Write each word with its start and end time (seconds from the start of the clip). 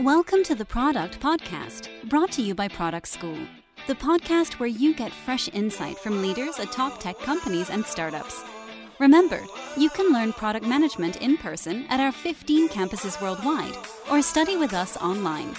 Welcome 0.00 0.44
to 0.44 0.54
the 0.54 0.64
Product 0.64 1.18
Podcast, 1.18 1.88
brought 2.08 2.30
to 2.32 2.42
you 2.42 2.54
by 2.54 2.68
Product 2.68 3.08
School, 3.08 3.36
the 3.88 3.96
podcast 3.96 4.60
where 4.60 4.68
you 4.68 4.94
get 4.94 5.10
fresh 5.10 5.48
insight 5.48 5.98
from 5.98 6.22
leaders 6.22 6.60
at 6.60 6.70
top 6.70 7.00
tech 7.00 7.18
companies 7.18 7.68
and 7.68 7.84
startups. 7.84 8.44
Remember, 9.00 9.42
you 9.76 9.90
can 9.90 10.12
learn 10.12 10.32
product 10.32 10.64
management 10.64 11.20
in 11.20 11.36
person 11.36 11.84
at 11.88 11.98
our 11.98 12.12
15 12.12 12.68
campuses 12.68 13.20
worldwide 13.20 13.74
or 14.08 14.22
study 14.22 14.56
with 14.56 14.72
us 14.72 14.96
online. 14.98 15.52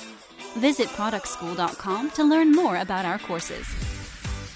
Visit 0.55 0.87
productschool.com 0.87 2.11
to 2.11 2.23
learn 2.23 2.53
more 2.53 2.77
about 2.77 3.03
our 3.03 3.19
courses. 3.19 3.67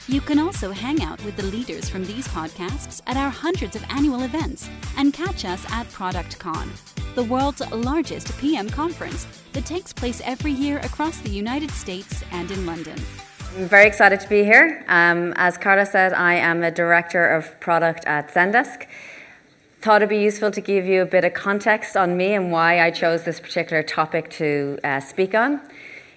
You 0.07 0.21
can 0.21 0.39
also 0.39 0.71
hang 0.71 1.03
out 1.03 1.21
with 1.25 1.35
the 1.35 1.47
leaders 1.47 1.89
from 1.89 2.05
these 2.05 2.29
podcasts 2.29 3.01
at 3.05 3.17
our 3.17 3.29
hundreds 3.29 3.75
of 3.75 3.83
annual 3.89 4.23
events 4.23 4.69
and 4.95 5.13
catch 5.13 5.43
us 5.43 5.69
at 5.73 5.87
ProductCon, 5.87 6.69
the 7.15 7.23
world's 7.23 7.61
largest 7.71 8.35
PM 8.39 8.69
conference 8.69 9.27
that 9.53 9.65
takes 9.65 9.93
place 9.93 10.21
every 10.25 10.51
year 10.51 10.79
across 10.79 11.19
the 11.19 11.29
United 11.29 11.69
States 11.71 12.23
and 12.31 12.49
in 12.49 12.65
London. 12.65 12.95
I'm 13.55 13.67
very 13.67 13.85
excited 13.85 14.19
to 14.21 14.29
be 14.29 14.43
here. 14.43 14.83
Um, 14.87 15.33
as 15.35 15.57
Carla 15.59 15.85
said, 15.85 16.13
I 16.13 16.33
am 16.33 16.63
a 16.63 16.71
director 16.71 17.27
of 17.27 17.59
product 17.59 18.03
at 18.05 18.33
Zendesk. 18.33 18.87
Thought 19.81 20.01
it'd 20.01 20.09
be 20.09 20.21
useful 20.21 20.49
to 20.49 20.61
give 20.61 20.87
you 20.87 21.03
a 21.03 21.05
bit 21.05 21.23
of 21.23 21.35
context 21.35 21.95
on 21.95 22.17
me 22.17 22.33
and 22.33 22.51
why 22.51 22.79
I 22.79 22.89
chose 22.89 23.25
this 23.25 23.39
particular 23.39 23.83
topic 23.83 24.31
to 24.31 24.79
uh, 24.83 24.99
speak 24.99 25.35
on. 25.35 25.61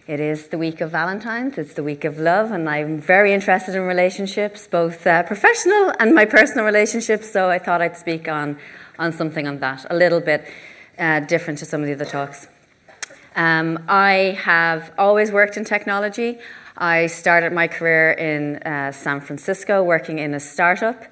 It 0.06 0.20
is 0.20 0.48
the 0.48 0.56
week 0.56 0.80
of 0.80 0.92
Valentine's, 0.92 1.58
it's 1.58 1.74
the 1.74 1.82
week 1.82 2.04
of 2.04 2.16
love, 2.18 2.52
and 2.52 2.70
I'm 2.70 3.00
very 3.00 3.34
interested 3.34 3.74
in 3.74 3.82
relationships, 3.82 4.68
both 4.68 5.04
uh, 5.04 5.24
professional 5.24 5.92
and 5.98 6.14
my 6.14 6.24
personal 6.24 6.64
relationships, 6.64 7.28
so 7.28 7.50
I 7.50 7.58
thought 7.58 7.82
I'd 7.82 7.96
speak 7.96 8.28
on, 8.28 8.56
on 9.00 9.12
something 9.12 9.48
on 9.48 9.58
that, 9.58 9.84
a 9.90 9.96
little 9.96 10.20
bit 10.20 10.46
uh, 10.98 11.20
different 11.20 11.58
to 11.60 11.64
some 11.64 11.80
of 11.80 11.86
the 11.86 11.92
other 11.92 12.04
talks. 12.04 12.48
Um, 13.34 13.84
I 13.88 14.38
have 14.42 14.92
always 14.96 15.30
worked 15.30 15.56
in 15.56 15.64
technology. 15.64 16.38
I 16.78 17.06
started 17.06 17.52
my 17.52 17.68
career 17.68 18.12
in 18.12 18.56
uh, 18.56 18.92
San 18.92 19.20
Francisco 19.20 19.82
working 19.82 20.18
in 20.18 20.34
a 20.34 20.40
startup. 20.40 21.04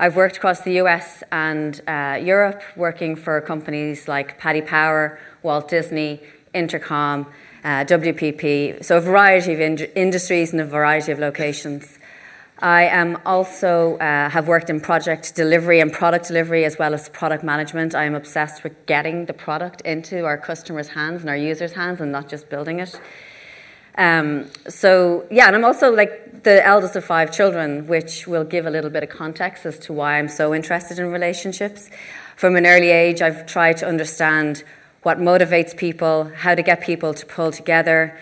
I've 0.00 0.16
worked 0.16 0.36
across 0.36 0.60
the 0.60 0.74
US 0.82 1.22
and 1.32 1.80
uh, 1.88 2.18
Europe, 2.22 2.62
working 2.76 3.16
for 3.16 3.40
companies 3.40 4.06
like 4.06 4.38
Paddy 4.38 4.60
Power, 4.60 5.18
Walt 5.42 5.68
Disney, 5.68 6.20
Intercom, 6.54 7.26
uh, 7.64 7.84
WPP, 7.84 8.84
so 8.84 8.96
a 8.96 9.00
variety 9.00 9.52
of 9.52 9.60
in- 9.60 9.90
industries 9.96 10.52
and 10.52 10.60
a 10.60 10.64
variety 10.64 11.10
of 11.12 11.18
locations. 11.18 11.98
I 12.60 12.84
am 12.84 13.18
also 13.24 13.96
uh, 13.98 14.28
have 14.30 14.48
worked 14.48 14.68
in 14.68 14.80
project 14.80 15.36
delivery 15.36 15.78
and 15.80 15.92
product 15.92 16.26
delivery 16.26 16.64
as 16.64 16.76
well 16.76 16.92
as 16.92 17.08
product 17.08 17.44
management. 17.44 17.94
I 17.94 18.04
am 18.04 18.16
obsessed 18.16 18.64
with 18.64 18.86
getting 18.86 19.26
the 19.26 19.32
product 19.32 19.80
into 19.82 20.24
our 20.24 20.36
customers' 20.36 20.88
hands 20.88 21.20
and 21.20 21.30
our 21.30 21.36
users' 21.36 21.72
hands 21.74 22.00
and 22.00 22.10
not 22.10 22.28
just 22.28 22.48
building 22.48 22.80
it. 22.80 23.00
Um, 23.96 24.46
so 24.68 25.26
yeah, 25.30 25.46
and 25.46 25.54
I'm 25.54 25.64
also 25.64 25.94
like 25.94 26.42
the 26.42 26.64
eldest 26.66 26.96
of 26.96 27.04
five 27.04 27.32
children, 27.32 27.86
which 27.86 28.26
will 28.26 28.44
give 28.44 28.66
a 28.66 28.70
little 28.70 28.90
bit 28.90 29.04
of 29.04 29.08
context 29.08 29.64
as 29.64 29.78
to 29.80 29.92
why 29.92 30.18
I'm 30.18 30.28
so 30.28 30.52
interested 30.52 30.98
in 30.98 31.12
relationships. 31.12 31.90
From 32.36 32.56
an 32.56 32.66
early 32.66 32.90
age, 32.90 33.22
I've 33.22 33.46
tried 33.46 33.76
to 33.78 33.86
understand 33.86 34.64
what 35.02 35.18
motivates 35.18 35.76
people, 35.76 36.30
how 36.34 36.54
to 36.56 36.62
get 36.62 36.80
people 36.80 37.14
to 37.14 37.24
pull 37.26 37.52
together. 37.52 38.18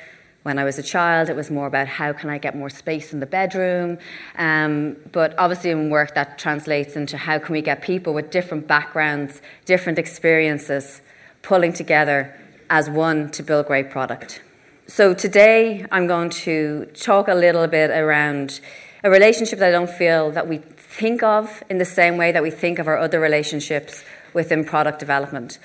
When 0.47 0.61
I 0.61 0.65
was 0.65 0.79
a 0.79 0.83
child, 0.85 1.29
it 1.29 1.35
was 1.35 1.51
more 1.51 1.67
about 1.67 1.89
how 1.89 2.13
can 2.13 2.31
I 2.31 2.39
get 2.39 2.55
more 2.55 2.71
space 2.71 3.13
in 3.13 3.19
the 3.19 3.27
bedroom. 3.27 3.99
Um, 4.39 4.97
but 5.11 5.37
obviously, 5.39 5.71
in 5.71 5.91
work, 5.91 6.15
that 6.15 6.39
translates 6.39 6.95
into 6.95 7.17
how 7.17 7.41
can 7.41 7.53
we 7.53 7.63
get 7.63 7.83
people 7.83 8.15
with 8.15 8.31
different 8.31 8.69
backgrounds, 8.69 9.43
different 9.65 9.99
experiences, 9.99 11.01
pulling 11.43 11.73
together 11.73 12.33
as 12.71 12.89
one 12.89 13.29
to 13.33 13.43
build 13.43 13.67
great 13.67 13.91
product. 13.91 14.41
So 14.87 15.15
today, 15.15 15.85
I'm 15.91 16.07
going 16.07 16.31
to 16.47 16.85
talk 16.95 17.27
a 17.27 17.35
little 17.35 17.67
bit 17.67 17.91
around 17.91 18.61
a 19.03 19.11
relationship 19.11 19.59
that 19.59 19.71
I 19.71 19.73
don't 19.73 19.91
feel 19.91 20.31
that 20.31 20.47
we 20.47 20.59
think 20.77 21.25
of 21.25 21.65
in 21.69 21.79
the 21.79 21.85
same 21.85 22.17
way 22.17 22.31
that 22.31 22.45
we 22.45 22.53
think 22.53 22.79
of 22.79 22.87
our 22.87 22.99
other 22.99 23.19
relationships 23.19 24.05
within 24.33 24.65
product 24.65 25.01
development. 25.01 25.59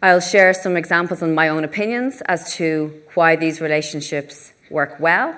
I'll 0.00 0.20
share 0.20 0.54
some 0.54 0.76
examples 0.76 1.22
and 1.22 1.34
my 1.34 1.48
own 1.48 1.64
opinions 1.64 2.22
as 2.26 2.54
to 2.54 3.02
why 3.14 3.34
these 3.34 3.60
relationships 3.60 4.52
work 4.70 5.00
well 5.00 5.36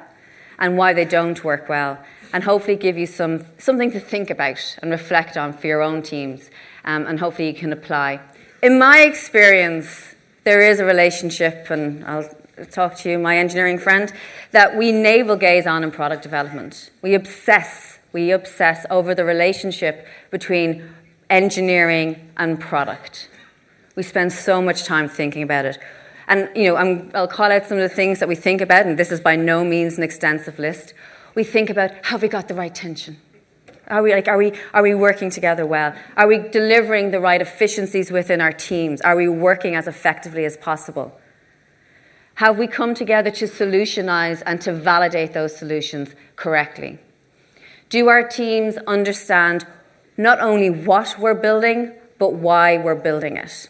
and 0.59 0.77
why 0.77 0.93
they 0.93 1.07
don't 1.07 1.43
work 1.43 1.71
well, 1.71 1.99
and 2.35 2.45
hopefully 2.45 2.77
give 2.77 2.99
you 2.99 3.07
some, 3.07 3.47
something 3.57 3.91
to 3.93 3.99
think 3.99 4.29
about 4.29 4.77
and 4.83 4.91
reflect 4.91 5.39
on 5.39 5.55
for 5.55 5.67
your 5.67 5.81
own 5.81 6.03
teams, 6.03 6.51
um, 6.85 7.07
and 7.07 7.19
hopefully 7.19 7.49
you 7.49 7.55
can 7.55 7.73
apply. 7.73 8.21
In 8.63 8.79
my 8.79 9.01
experience, 9.01 10.15
there 10.45 10.61
is 10.61 10.79
a 10.79 10.85
relationship, 10.85 11.71
and 11.71 12.05
I'll 12.05 12.29
talk 12.71 12.97
to 12.97 13.11
you, 13.11 13.19
my 13.19 13.39
engineering 13.39 13.79
friend, 13.79 14.13
that 14.51 14.77
we 14.77 14.93
navel 14.93 15.37
gaze 15.37 15.67
on 15.67 15.83
in 15.83 15.91
product 15.91 16.23
development. 16.23 16.91
We 17.01 17.15
obsess, 17.15 17.99
we 18.13 18.31
obsess 18.31 18.85
over 18.91 19.15
the 19.15 19.25
relationship 19.25 20.07
between 20.31 20.95
engineering 21.31 22.31
and 22.37 22.61
product. 22.61 23.31
We 23.97 24.03
spend 24.03 24.33
so 24.33 24.63
much 24.63 24.85
time 24.85 25.09
thinking 25.09 25.43
about 25.43 25.65
it. 25.65 25.79
And, 26.29 26.49
you 26.55 26.69
know, 26.69 26.77
i 26.77 26.85
will 27.21 27.27
call 27.27 27.51
out 27.51 27.67
some 27.67 27.79
of 27.79 27.83
the 27.83 27.95
things 27.95 28.21
that 28.21 28.29
we 28.29 28.37
think 28.37 28.61
about, 28.61 28.87
and 28.87 28.97
this 28.97 29.11
is 29.11 29.21
by 29.21 29.35
no 29.35 29.65
means 29.65 29.99
an 29.99 30.05
extensive 30.05 30.59
list. 30.61 30.95
We 31.35 31.43
think 31.43 31.71
about, 31.71 31.91
have 32.07 32.23
we 32.23 32.29
got 32.29 32.47
the 32.47 32.55
right 32.55 32.75
tension? 32.75 33.17
Are 33.89 34.03
we, 34.03 34.13
like, 34.13 34.29
are, 34.29 34.39
we, 34.39 34.53
are 34.73 34.83
we 34.83 34.95
working 34.95 35.31
together 35.31 35.67
well? 35.67 35.93
Are 36.17 36.29
we 36.29 36.39
delivering 36.39 37.11
the 37.11 37.19
right 37.19 37.43
efficiencies 37.43 38.13
within 38.13 38.41
our 38.41 38.53
teams? 38.53 39.01
Are 39.01 39.17
we 39.17 39.29
working 39.29 39.75
as 39.75 39.89
effectively 39.89 40.45
as 40.45 40.57
possible? 40.57 41.19
Have 42.35 42.57
we 42.57 42.69
come 42.69 42.95
together 42.95 43.33
to 43.33 43.47
solutionize 43.47 44.43
and 44.47 44.61
to 44.61 44.73
validate 44.73 45.33
those 45.33 45.57
solutions 45.57 46.15
correctly? 46.37 47.01
Do 47.89 48.07
our 48.07 48.27
teams 48.27 48.77
understand 48.87 49.67
not 50.17 50.39
only 50.41 50.71
what 50.71 51.17
we're 51.19 51.35
building, 51.35 51.93
but 52.21 52.35
why 52.35 52.79
we're 52.79 52.95
building 52.95 53.37
it? 53.37 53.69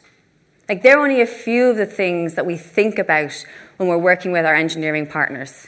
Like, 0.70 0.82
they're 0.82 1.00
only 1.00 1.20
a 1.20 1.26
few 1.26 1.70
of 1.70 1.76
the 1.76 1.84
things 1.84 2.36
that 2.36 2.46
we 2.46 2.56
think 2.56 3.00
about 3.00 3.44
when 3.76 3.88
we're 3.88 3.98
working 3.98 4.30
with 4.30 4.46
our 4.46 4.54
engineering 4.54 5.04
partners. 5.04 5.66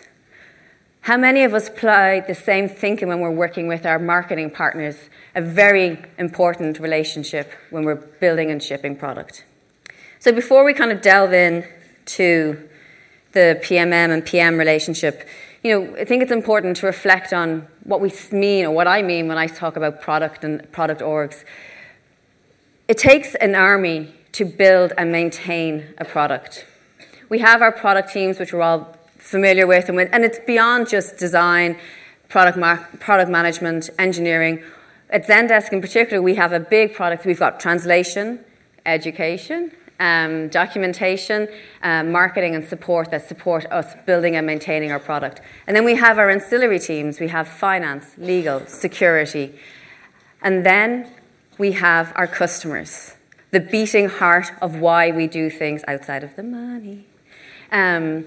How 1.01 1.17
many 1.17 1.43
of 1.43 1.55
us 1.55 1.67
apply 1.67 2.21
the 2.21 2.37
same 2.37 2.69
thinking 2.69 3.09
when 3.09 3.19
we're 3.19 3.33
working 3.33 3.67
with 3.67 3.85
our 3.85 3.99
marketing 3.99 4.53
partners? 4.53 5.11
A 5.35 5.43
very 5.43 5.99
important 6.19 6.79
relationship 6.79 7.51
when 7.71 7.85
we're 7.85 7.97
building 7.97 8.53
and 8.53 8.63
shipping 8.63 8.95
product. 8.95 9.45
So, 10.21 10.31
before 10.31 10.63
we 10.63 10.73
kind 10.73 10.93
of 10.93 11.03
delve 11.03 11.33
in 11.33 11.67
to 12.05 12.69
the 13.33 13.61
PMM 13.61 14.11
and 14.15 14.25
PM 14.25 14.57
relationship, 14.57 15.27
you 15.65 15.73
know, 15.73 15.97
I 15.97 16.05
think 16.05 16.23
it's 16.23 16.31
important 16.31 16.77
to 16.77 16.87
reflect 16.87 17.33
on 17.33 17.67
what 17.83 18.01
we 18.01 18.13
mean 18.31 18.67
or 18.67 18.71
what 18.71 18.87
I 18.87 19.03
mean 19.03 19.27
when 19.27 19.37
I 19.37 19.49
talk 19.49 19.75
about 19.75 20.01
product 20.01 20.45
and 20.45 20.71
product 20.71 21.01
orgs. 21.01 21.43
It 22.87 22.99
takes 22.99 23.35
an 23.35 23.57
army 23.57 24.15
to 24.33 24.45
build 24.45 24.93
and 24.97 25.13
maintain 25.13 25.95
a 25.99 26.05
product. 26.05 26.67
We 27.29 27.39
have 27.41 27.63
our 27.63 27.73
product 27.73 28.13
teams, 28.13 28.39
which 28.39 28.53
we're 28.53 28.63
all 28.63 28.97
familiar 29.19 29.67
with, 29.67 29.89
and, 29.89 29.99
and 30.01 30.25
it's 30.25 30.39
beyond 30.47 30.89
just 30.89 31.17
design, 31.19 31.79
product, 32.29 32.59
mar- 32.59 32.89
product 32.99 33.31
management, 33.31 33.91
engineering. 33.99 34.63
At 35.11 35.27
Zendesk 35.27 35.73
in 35.73 35.81
particular, 35.81 36.23
we 36.23 36.35
have 36.37 36.53
a 36.53 36.61
big 36.61 36.95
product. 36.95 37.25
We've 37.27 37.39
got 37.39 37.61
translation, 37.61 38.41
education, 38.87 39.73
um, 40.01 40.49
documentation, 40.49 41.49
uh, 41.83 42.03
marketing, 42.03 42.55
and 42.55 42.67
support 42.67 43.11
that 43.11 43.29
support 43.29 43.67
us 43.67 43.95
building 44.07 44.35
and 44.35 44.47
maintaining 44.47 44.91
our 44.91 44.99
product. 44.99 45.41
And 45.67 45.77
then 45.77 45.85
we 45.85 45.97
have 45.97 46.19
our 46.19 46.29
ancillary 46.31 46.81
teams. 46.81 47.21
We 47.21 47.29
have 47.29 47.47
finance, 47.47 48.15
legal, 48.17 48.67
security. 48.67 49.55
And 50.41 50.67
then 50.67 51.09
we 51.59 51.73
have 51.73 52.13
our 52.17 52.27
customers 52.27 53.15
the 53.53 53.61
beating 53.61 54.09
heart 54.09 54.51
of 54.61 54.77
why 54.77 55.11
we 55.11 55.27
do 55.27 55.49
things 55.49 55.85
outside 55.87 56.25
of 56.25 56.35
the 56.37 56.43
money. 56.43 57.07
Um, 57.71 58.25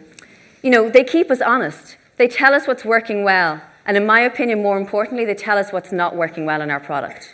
you 0.61 0.69
know, 0.69 0.89
they 0.89 1.03
keep 1.03 1.29
us 1.29 1.41
honest. 1.41 1.97
They 2.17 2.27
tell 2.27 2.53
us 2.53 2.67
what's 2.67 2.85
working 2.85 3.23
well. 3.23 3.61
And 3.85 3.97
in 3.97 4.05
my 4.05 4.21
opinion, 4.21 4.61
more 4.61 4.77
importantly, 4.77 5.25
they 5.25 5.35
tell 5.35 5.57
us 5.57 5.73
what's 5.73 5.91
not 5.91 6.15
working 6.15 6.45
well 6.45 6.61
in 6.61 6.71
our 6.71 6.79
product. 6.79 7.33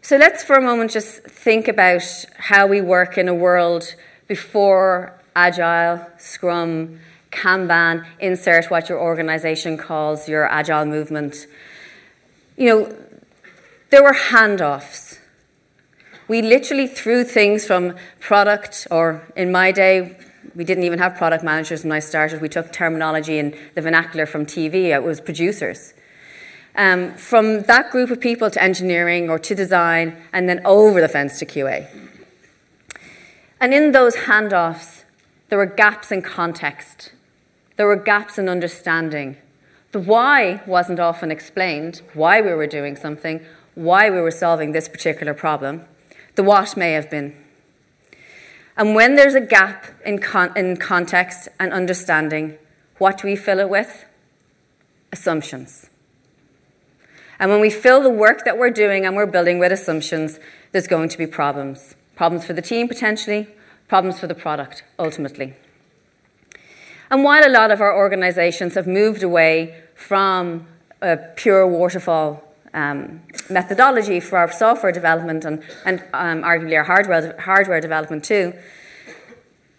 So 0.00 0.16
let's 0.16 0.42
for 0.42 0.56
a 0.56 0.62
moment 0.62 0.92
just 0.92 1.22
think 1.22 1.68
about 1.68 2.02
how 2.38 2.66
we 2.66 2.80
work 2.80 3.18
in 3.18 3.28
a 3.28 3.34
world 3.34 3.94
before 4.26 5.20
Agile, 5.36 6.06
Scrum, 6.18 7.00
Kanban, 7.30 8.06
insert 8.18 8.70
what 8.70 8.88
your 8.88 8.98
organization 8.98 9.76
calls 9.76 10.28
your 10.28 10.46
Agile 10.46 10.86
movement. 10.86 11.46
You 12.56 12.68
know, 12.68 12.96
there 13.90 14.02
were 14.02 14.14
handoffs. 14.14 15.18
We 16.28 16.42
literally 16.42 16.86
threw 16.86 17.24
things 17.24 17.66
from 17.66 17.96
product, 18.20 18.86
or 18.90 19.26
in 19.34 19.50
my 19.50 19.72
day, 19.72 20.16
we 20.54 20.64
didn't 20.64 20.84
even 20.84 20.98
have 20.98 21.16
product 21.16 21.42
managers 21.42 21.84
when 21.84 21.92
I 21.92 22.00
started. 22.00 22.40
We 22.40 22.48
took 22.48 22.72
terminology 22.72 23.38
and 23.38 23.54
the 23.74 23.80
vernacular 23.80 24.26
from 24.26 24.44
TV, 24.44 24.94
it 24.94 25.02
was 25.02 25.20
producers. 25.20 25.94
Um, 26.74 27.14
from 27.14 27.62
that 27.62 27.90
group 27.90 28.10
of 28.10 28.20
people 28.20 28.50
to 28.50 28.62
engineering 28.62 29.30
or 29.30 29.38
to 29.38 29.54
design, 29.54 30.16
and 30.32 30.48
then 30.48 30.60
over 30.64 31.00
the 31.00 31.08
fence 31.08 31.38
to 31.38 31.46
QA. 31.46 31.88
And 33.60 33.72
in 33.72 33.92
those 33.92 34.14
handoffs, 34.14 35.04
there 35.48 35.58
were 35.58 35.66
gaps 35.66 36.12
in 36.12 36.22
context, 36.22 37.12
there 37.76 37.86
were 37.86 37.96
gaps 37.96 38.38
in 38.38 38.48
understanding. 38.48 39.36
The 39.92 40.00
why 40.00 40.62
wasn't 40.66 41.00
often 41.00 41.30
explained, 41.30 42.02
why 42.12 42.42
we 42.42 42.52
were 42.52 42.66
doing 42.66 42.94
something, 42.94 43.44
why 43.78 44.10
we 44.10 44.20
were 44.20 44.32
solving 44.32 44.72
this 44.72 44.88
particular 44.88 45.32
problem. 45.32 45.84
The 46.34 46.42
what 46.42 46.76
may 46.76 46.92
have 46.92 47.08
been. 47.08 47.36
And 48.76 48.94
when 48.94 49.14
there's 49.14 49.34
a 49.34 49.40
gap 49.40 49.86
in, 50.04 50.18
con- 50.18 50.52
in 50.56 50.76
context 50.78 51.48
and 51.60 51.72
understanding, 51.72 52.58
what 52.98 53.18
do 53.18 53.28
we 53.28 53.36
fill 53.36 53.60
it 53.60 53.68
with? 53.68 54.04
Assumptions. 55.12 55.90
And 57.38 57.52
when 57.52 57.60
we 57.60 57.70
fill 57.70 58.02
the 58.02 58.10
work 58.10 58.44
that 58.44 58.58
we're 58.58 58.70
doing 58.70 59.06
and 59.06 59.14
we're 59.14 59.26
building 59.26 59.60
with 59.60 59.70
assumptions, 59.70 60.40
there's 60.72 60.88
going 60.88 61.08
to 61.10 61.18
be 61.18 61.28
problems. 61.28 61.94
Problems 62.16 62.44
for 62.44 62.54
the 62.54 62.62
team, 62.62 62.88
potentially, 62.88 63.46
problems 63.86 64.18
for 64.18 64.26
the 64.26 64.34
product, 64.34 64.82
ultimately. 64.98 65.54
And 67.12 67.22
while 67.22 67.46
a 67.46 67.48
lot 67.48 67.70
of 67.70 67.80
our 67.80 67.96
organizations 67.96 68.74
have 68.74 68.88
moved 68.88 69.22
away 69.22 69.82
from 69.94 70.66
a 71.00 71.16
pure 71.16 71.64
waterfall 71.64 72.47
um, 72.74 73.22
methodology 73.50 74.20
for 74.20 74.38
our 74.38 74.50
software 74.50 74.92
development 74.92 75.44
and, 75.44 75.62
and 75.84 76.00
um, 76.12 76.42
arguably 76.42 76.76
our 76.76 76.84
hardware, 76.84 77.38
hardware 77.40 77.80
development 77.80 78.24
too. 78.24 78.54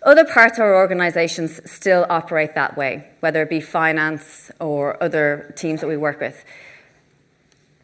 Other 0.03 0.23
parts 0.23 0.57
of 0.57 0.63
our 0.63 0.75
organizations 0.75 1.59
still 1.69 2.05
operate 2.09 2.55
that 2.55 2.77
way, 2.77 3.09
whether 3.19 3.41
it 3.41 3.49
be 3.49 3.59
finance 3.59 4.49
or 4.59 5.01
other 5.03 5.53
teams 5.57 5.81
that 5.81 5.87
we 5.87 5.97
work 5.97 6.21
with. 6.21 6.45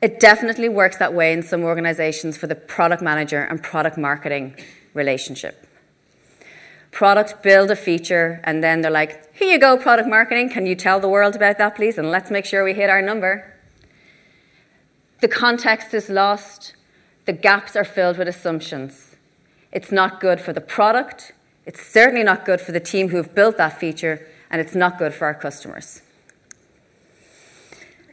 It 0.01 0.19
definitely 0.19 0.69
works 0.69 0.97
that 0.97 1.13
way 1.13 1.33
in 1.33 1.43
some 1.43 1.63
organizations 1.63 2.37
for 2.37 2.47
the 2.47 2.55
product 2.55 3.01
manager 3.01 3.41
and 3.41 3.61
product 3.61 3.97
marketing 3.97 4.55
relationship. 4.93 5.67
Product 6.91 7.43
build 7.43 7.71
a 7.71 7.75
feature, 7.75 8.39
and 8.45 8.63
then 8.63 8.81
they're 8.81 8.91
like, 8.91 9.35
Here 9.35 9.51
you 9.51 9.59
go, 9.59 9.75
product 9.75 10.07
marketing. 10.07 10.49
Can 10.49 10.65
you 10.65 10.75
tell 10.75 11.01
the 11.01 11.09
world 11.09 11.35
about 11.35 11.57
that, 11.57 11.75
please? 11.75 11.97
And 11.97 12.09
let's 12.09 12.31
make 12.31 12.45
sure 12.45 12.63
we 12.63 12.73
hit 12.73 12.89
our 12.89 13.01
number. 13.01 13.54
The 15.25 15.31
context 15.31 15.91
is 15.95 16.07
lost, 16.07 16.75
the 17.25 17.33
gaps 17.33 17.75
are 17.75 17.83
filled 17.83 18.19
with 18.19 18.27
assumptions. 18.27 19.15
It's 19.71 19.91
not 19.91 20.21
good 20.21 20.39
for 20.39 20.53
the 20.53 20.61
product, 20.61 21.31
it's 21.65 21.83
certainly 21.83 22.23
not 22.23 22.45
good 22.45 22.61
for 22.61 22.71
the 22.71 22.79
team 22.79 23.09
who 23.09 23.17
have 23.17 23.33
built 23.33 23.57
that 23.57 23.79
feature, 23.79 24.27
and 24.51 24.61
it's 24.61 24.75
not 24.75 24.99
good 24.99 25.15
for 25.15 25.25
our 25.25 25.33
customers. 25.33 26.03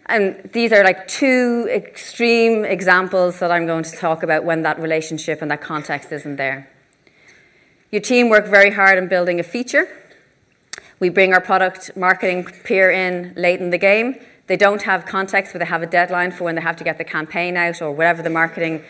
And 0.06 0.48
these 0.54 0.72
are 0.72 0.82
like 0.82 1.06
two 1.06 1.68
extreme 1.70 2.64
examples 2.64 3.40
that 3.40 3.50
I'm 3.50 3.66
going 3.66 3.84
to 3.84 3.92
talk 3.94 4.22
about 4.22 4.44
when 4.44 4.62
that 4.62 4.80
relationship 4.80 5.42
and 5.42 5.50
that 5.50 5.60
context 5.60 6.12
isn't 6.12 6.36
there. 6.36 6.70
Your 7.90 8.00
team 8.00 8.30
work 8.30 8.46
very 8.46 8.70
hard 8.70 8.96
on 8.96 9.06
building 9.08 9.38
a 9.38 9.42
feature. 9.42 9.86
We 10.98 11.10
bring 11.10 11.34
our 11.34 11.42
product 11.42 11.94
marketing 11.94 12.44
peer 12.64 12.90
in 12.90 13.34
late 13.36 13.60
in 13.60 13.68
the 13.68 13.76
game 13.76 14.18
they 14.46 14.56
don't 14.56 14.82
have 14.82 15.06
context, 15.06 15.52
but 15.52 15.60
they 15.60 15.66
have 15.66 15.82
a 15.82 15.86
deadline 15.86 16.32
for 16.32 16.44
when 16.44 16.54
they 16.54 16.60
have 16.60 16.76
to 16.76 16.84
get 16.84 16.98
the 16.98 17.04
campaign 17.04 17.56
out 17.56 17.80
or 17.80 17.92
whatever 17.92 18.22
the 18.22 18.30
marketing 18.30 18.82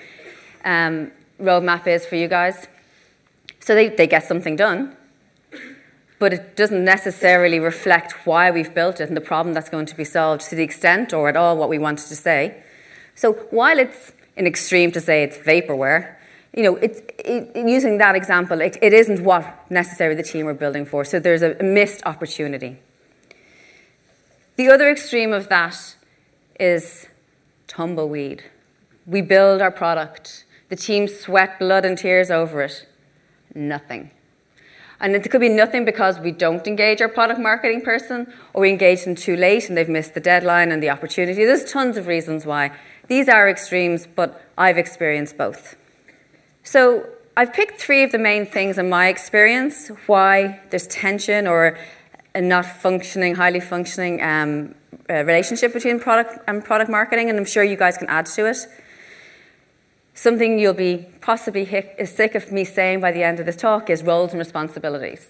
um, 0.64 1.10
roadmap 1.40 1.86
is 1.86 2.06
for 2.06 2.16
you 2.16 2.28
guys. 2.28 2.66
So 3.60 3.74
they, 3.74 3.88
they 3.88 4.06
get 4.06 4.24
something 4.24 4.56
done, 4.56 4.96
but 6.18 6.32
it 6.32 6.56
doesn't 6.56 6.84
necessarily 6.84 7.60
reflect 7.60 8.26
why 8.26 8.50
we've 8.50 8.74
built 8.74 9.00
it 9.00 9.08
and 9.08 9.16
the 9.16 9.20
problem 9.20 9.54
that's 9.54 9.68
going 9.68 9.86
to 9.86 9.96
be 9.96 10.04
solved 10.04 10.42
to 10.48 10.56
the 10.56 10.62
extent 10.62 11.12
or 11.12 11.28
at 11.28 11.36
all 11.36 11.56
what 11.56 11.68
we 11.68 11.78
wanted 11.78 12.08
to 12.08 12.16
say. 12.16 12.62
So 13.14 13.34
while 13.50 13.78
it's 13.78 14.12
an 14.36 14.46
extreme 14.46 14.90
to 14.92 15.00
say 15.00 15.22
it's 15.22 15.38
vaporware, 15.38 16.16
you 16.56 16.62
know, 16.64 16.76
it's, 16.76 17.00
it, 17.18 17.54
using 17.54 17.98
that 17.98 18.14
example, 18.14 18.60
it, 18.60 18.76
it 18.82 18.92
isn't 18.92 19.22
what 19.22 19.70
necessarily 19.70 20.16
the 20.16 20.22
team 20.22 20.46
are 20.48 20.54
building 20.54 20.84
for. 20.84 21.04
So 21.04 21.18
there's 21.18 21.42
a 21.42 21.54
missed 21.62 22.02
opportunity. 22.04 22.78
The 24.56 24.68
other 24.68 24.90
extreme 24.90 25.32
of 25.32 25.48
that 25.48 25.96
is 26.60 27.06
tumbleweed. 27.66 28.44
We 29.06 29.22
build 29.22 29.62
our 29.62 29.70
product, 29.70 30.44
the 30.68 30.76
team 30.76 31.08
sweat 31.08 31.58
blood 31.58 31.84
and 31.84 31.96
tears 31.96 32.30
over 32.30 32.62
it. 32.62 32.86
Nothing. 33.54 34.10
And 35.00 35.16
it 35.16 35.28
could 35.30 35.40
be 35.40 35.48
nothing 35.48 35.84
because 35.84 36.20
we 36.20 36.30
don't 36.30 36.64
engage 36.66 37.00
our 37.00 37.08
product 37.08 37.40
marketing 37.40 37.80
person 37.80 38.32
or 38.54 38.62
we 38.62 38.70
engage 38.70 39.04
them 39.04 39.14
too 39.14 39.36
late 39.36 39.68
and 39.68 39.76
they've 39.76 39.88
missed 39.88 40.14
the 40.14 40.20
deadline 40.20 40.70
and 40.70 40.82
the 40.82 40.90
opportunity. 40.90 41.44
There's 41.44 41.64
tons 41.64 41.96
of 41.96 42.06
reasons 42.06 42.46
why. 42.46 42.70
These 43.08 43.28
are 43.28 43.48
extremes, 43.48 44.06
but 44.06 44.40
I've 44.56 44.78
experienced 44.78 45.36
both. 45.36 45.76
So 46.62 47.08
I've 47.36 47.52
picked 47.52 47.80
three 47.80 48.04
of 48.04 48.12
the 48.12 48.18
main 48.18 48.46
things 48.46 48.78
in 48.78 48.88
my 48.88 49.08
experience 49.08 49.88
why 50.06 50.60
there's 50.70 50.86
tension 50.86 51.48
or 51.48 51.78
not 52.40 52.64
functioning, 52.64 53.34
highly 53.34 53.60
functioning 53.60 54.22
um, 54.22 54.74
uh, 55.10 55.24
relationship 55.24 55.72
between 55.72 56.00
product 56.00 56.38
and 56.48 56.64
product 56.64 56.90
marketing, 56.90 57.28
and 57.28 57.38
I'm 57.38 57.44
sure 57.44 57.62
you 57.62 57.76
guys 57.76 57.98
can 57.98 58.08
add 58.08 58.26
to 58.26 58.46
it. 58.46 58.56
Something 60.14 60.58
you'll 60.58 60.74
be 60.74 61.06
possibly 61.20 61.64
sick 62.04 62.34
of 62.34 62.52
me 62.52 62.64
saying 62.64 63.00
by 63.00 63.12
the 63.12 63.22
end 63.22 63.40
of 63.40 63.46
this 63.46 63.56
talk 63.56 63.90
is 63.90 64.02
roles 64.02 64.30
and 64.30 64.38
responsibilities. 64.38 65.26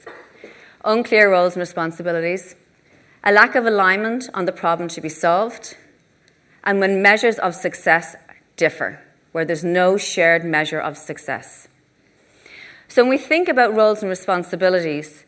Unclear 0.84 1.30
roles 1.30 1.54
and 1.54 1.60
responsibilities, 1.60 2.56
a 3.22 3.32
lack 3.32 3.54
of 3.54 3.66
alignment 3.66 4.28
on 4.34 4.44
the 4.44 4.52
problem 4.52 4.88
to 4.88 5.00
be 5.00 5.08
solved, 5.08 5.76
and 6.64 6.80
when 6.80 7.00
measures 7.02 7.38
of 7.38 7.54
success 7.54 8.16
differ, 8.56 9.00
where 9.30 9.44
there's 9.44 9.64
no 9.64 9.96
shared 9.96 10.44
measure 10.44 10.80
of 10.80 10.98
success. 10.98 11.68
So 12.88 13.02
when 13.02 13.10
we 13.10 13.18
think 13.18 13.48
about 13.48 13.74
roles 13.74 14.02
and 14.02 14.10
responsibilities, 14.10 15.24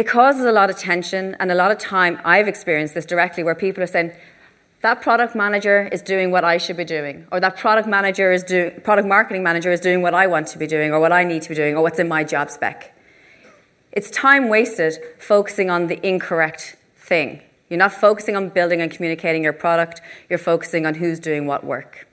it 0.00 0.06
causes 0.06 0.46
a 0.46 0.50
lot 0.50 0.70
of 0.70 0.78
tension 0.78 1.36
and 1.40 1.52
a 1.52 1.54
lot 1.54 1.70
of 1.70 1.76
time. 1.76 2.18
I've 2.24 2.48
experienced 2.48 2.94
this 2.94 3.04
directly 3.04 3.42
where 3.44 3.54
people 3.54 3.84
are 3.84 3.86
saying, 3.86 4.12
that 4.80 5.02
product 5.02 5.36
manager 5.36 5.90
is 5.92 6.00
doing 6.00 6.30
what 6.30 6.42
I 6.42 6.56
should 6.56 6.78
be 6.78 6.86
doing, 6.86 7.26
or 7.30 7.38
that 7.38 7.58
product 7.58 7.86
manager 7.86 8.32
is 8.32 8.42
doing, 8.42 8.80
product 8.80 9.06
marketing 9.06 9.42
manager 9.42 9.70
is 9.70 9.78
doing 9.78 10.00
what 10.00 10.14
I 10.14 10.26
want 10.26 10.46
to 10.46 10.58
be 10.58 10.66
doing, 10.66 10.90
or 10.90 11.00
what 11.00 11.12
I 11.12 11.22
need 11.24 11.42
to 11.42 11.50
be 11.50 11.54
doing, 11.54 11.76
or 11.76 11.82
what's 11.82 11.98
in 11.98 12.08
my 12.08 12.24
job 12.24 12.50
spec. 12.50 12.96
It's 13.92 14.10
time 14.10 14.48
wasted 14.48 14.94
focusing 15.18 15.68
on 15.68 15.88
the 15.88 16.00
incorrect 16.06 16.76
thing. 16.96 17.42
You're 17.68 17.76
not 17.76 17.92
focusing 17.92 18.36
on 18.36 18.48
building 18.48 18.80
and 18.80 18.90
communicating 18.90 19.44
your 19.44 19.52
product, 19.52 20.00
you're 20.30 20.38
focusing 20.38 20.86
on 20.86 20.94
who's 20.94 21.20
doing 21.20 21.46
what 21.46 21.62
work. 21.62 22.08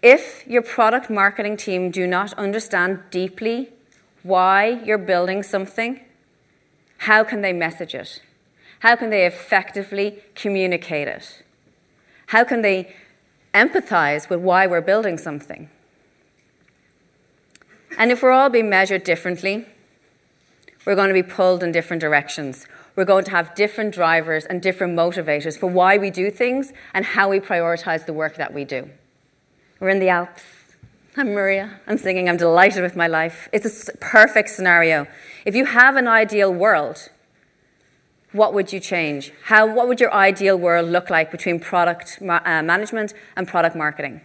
If 0.00 0.46
your 0.46 0.62
product 0.62 1.10
marketing 1.10 1.56
team 1.56 1.90
do 1.90 2.06
not 2.06 2.34
understand 2.34 3.02
deeply 3.10 3.72
why 4.22 4.80
you're 4.84 4.98
building 4.98 5.42
something, 5.42 6.00
how 6.98 7.24
can 7.24 7.40
they 7.40 7.52
message 7.52 7.94
it? 7.94 8.22
How 8.80 8.96
can 8.96 9.10
they 9.10 9.26
effectively 9.26 10.22
communicate 10.34 11.08
it? 11.08 11.42
How 12.26 12.44
can 12.44 12.62
they 12.62 12.94
empathize 13.54 14.28
with 14.28 14.40
why 14.40 14.66
we're 14.66 14.80
building 14.80 15.18
something? 15.18 15.70
And 17.96 18.12
if 18.12 18.22
we're 18.22 18.30
all 18.30 18.50
being 18.50 18.68
measured 18.68 19.02
differently, 19.02 19.66
we're 20.84 20.94
going 20.94 21.08
to 21.08 21.14
be 21.14 21.22
pulled 21.22 21.62
in 21.62 21.72
different 21.72 22.00
directions. 22.00 22.66
We're 22.94 23.04
going 23.04 23.24
to 23.24 23.30
have 23.30 23.54
different 23.54 23.94
drivers 23.94 24.44
and 24.44 24.60
different 24.62 24.96
motivators 24.96 25.58
for 25.58 25.66
why 25.66 25.98
we 25.98 26.10
do 26.10 26.30
things 26.30 26.72
and 26.94 27.04
how 27.04 27.28
we 27.28 27.40
prioritize 27.40 28.06
the 28.06 28.12
work 28.12 28.36
that 28.36 28.52
we 28.52 28.64
do. 28.64 28.90
We're 29.80 29.90
in 29.90 30.00
the 30.00 30.08
Alps. 30.08 30.57
I'm 31.18 31.34
Maria. 31.34 31.80
I'm 31.88 31.98
singing. 31.98 32.28
I'm 32.28 32.36
delighted 32.36 32.80
with 32.80 32.94
my 32.94 33.08
life. 33.08 33.48
It's 33.52 33.88
a 33.88 33.96
perfect 33.96 34.50
scenario. 34.50 35.08
If 35.44 35.56
you 35.56 35.64
have 35.64 35.96
an 35.96 36.06
ideal 36.06 36.54
world, 36.54 37.08
what 38.30 38.54
would 38.54 38.72
you 38.72 38.78
change? 38.78 39.32
How, 39.46 39.66
what 39.66 39.88
would 39.88 39.98
your 39.98 40.14
ideal 40.14 40.56
world 40.56 40.88
look 40.88 41.10
like 41.10 41.32
between 41.32 41.58
product 41.58 42.20
ma- 42.20 42.40
uh, 42.44 42.62
management 42.62 43.14
and 43.34 43.48
product 43.48 43.74
marketing? 43.74 44.20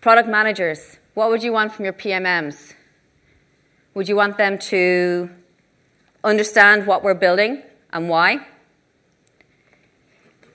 Product 0.00 0.28
managers, 0.28 0.98
what 1.14 1.30
would 1.30 1.42
you 1.42 1.52
want 1.52 1.72
from 1.72 1.84
your 1.84 1.94
PMMs? 1.94 2.74
Would 3.94 4.08
you 4.08 4.14
want 4.14 4.36
them 4.36 4.56
to 4.70 5.28
understand 6.22 6.86
what 6.86 7.02
we're 7.02 7.14
building 7.14 7.64
and 7.92 8.08
why? 8.08 8.46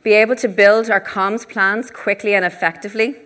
Be 0.03 0.13
able 0.13 0.37
to 0.37 0.47
build 0.47 0.89
our 0.89 1.01
comms 1.01 1.45
plans 1.45 1.91
quickly 1.91 2.33
and 2.33 2.45
effectively? 2.45 3.17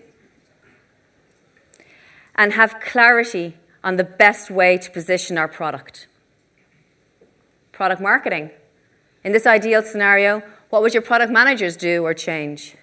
And 2.38 2.54
have 2.54 2.80
clarity 2.80 3.56
on 3.84 3.96
the 3.96 4.04
best 4.04 4.52
way 4.52 4.78
to 4.78 4.92
position 4.92 5.38
our 5.38 5.48
product. 5.48 6.08
Product 7.72 8.02
marketing. 8.02 8.52
In 9.24 9.32
this 9.32 9.48
ideal 9.48 9.82
scenario, 9.82 10.44
what 10.70 10.82
would 10.82 10.94
your 10.94 11.04
product 11.04 11.32
managers 11.32 11.76
do 11.76 12.04
or 12.04 12.14
change? 12.14 12.76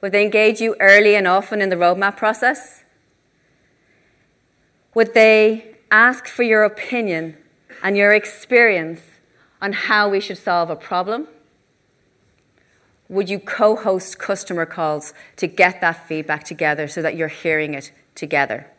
Would 0.00 0.12
they 0.12 0.22
engage 0.22 0.60
you 0.60 0.76
early 0.80 1.16
and 1.16 1.26
often 1.26 1.60
in 1.60 1.70
the 1.70 1.76
roadmap 1.76 2.16
process? 2.16 2.84
Would 4.94 5.14
they 5.14 5.76
ask 5.90 6.26
for 6.26 6.42
your 6.42 6.64
opinion 6.64 7.36
and 7.82 7.96
your 7.96 8.12
experience 8.12 9.00
on 9.60 9.72
how 9.72 10.08
we 10.08 10.20
should 10.20 10.38
solve 10.38 10.70
a 10.70 10.76
problem? 10.76 11.28
Would 13.08 13.30
you 13.30 13.40
co 13.40 13.74
host 13.74 14.18
customer 14.18 14.66
calls 14.66 15.14
to 15.36 15.46
get 15.46 15.80
that 15.80 16.06
feedback 16.06 16.44
together 16.44 16.86
so 16.88 17.00
that 17.02 17.16
you're 17.16 17.28
hearing 17.28 17.74
it 17.74 17.90
together. 18.18 18.70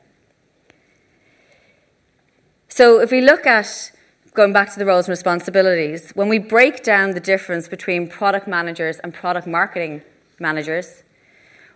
So 2.67 2.99
if 2.99 3.11
we 3.11 3.21
look 3.21 3.47
at 3.47 3.91
going 4.33 4.53
back 4.53 4.71
to 4.73 4.79
the 4.79 4.85
roles 4.85 5.05
and 5.05 5.11
responsibilities, 5.11 6.11
when 6.11 6.29
we 6.29 6.37
break 6.37 6.83
down 6.83 7.11
the 7.11 7.19
difference 7.19 7.67
between 7.67 8.07
product 8.07 8.47
managers 8.47 8.99
and 8.99 9.13
product 9.13 9.47
marketing 9.47 10.01
managers, 10.39 11.03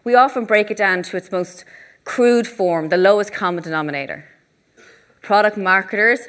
we 0.03 0.15
often 0.15 0.46
break 0.46 0.70
it 0.70 0.77
down 0.77 1.03
to 1.03 1.17
its 1.17 1.32
most 1.32 1.65
crude 2.03 2.48
form, 2.48 2.89
the 2.89 2.98
lowest 2.98 3.34
common 3.34 3.63
denominator. 3.63 4.25
Product 5.22 5.58
marketers 5.58 6.27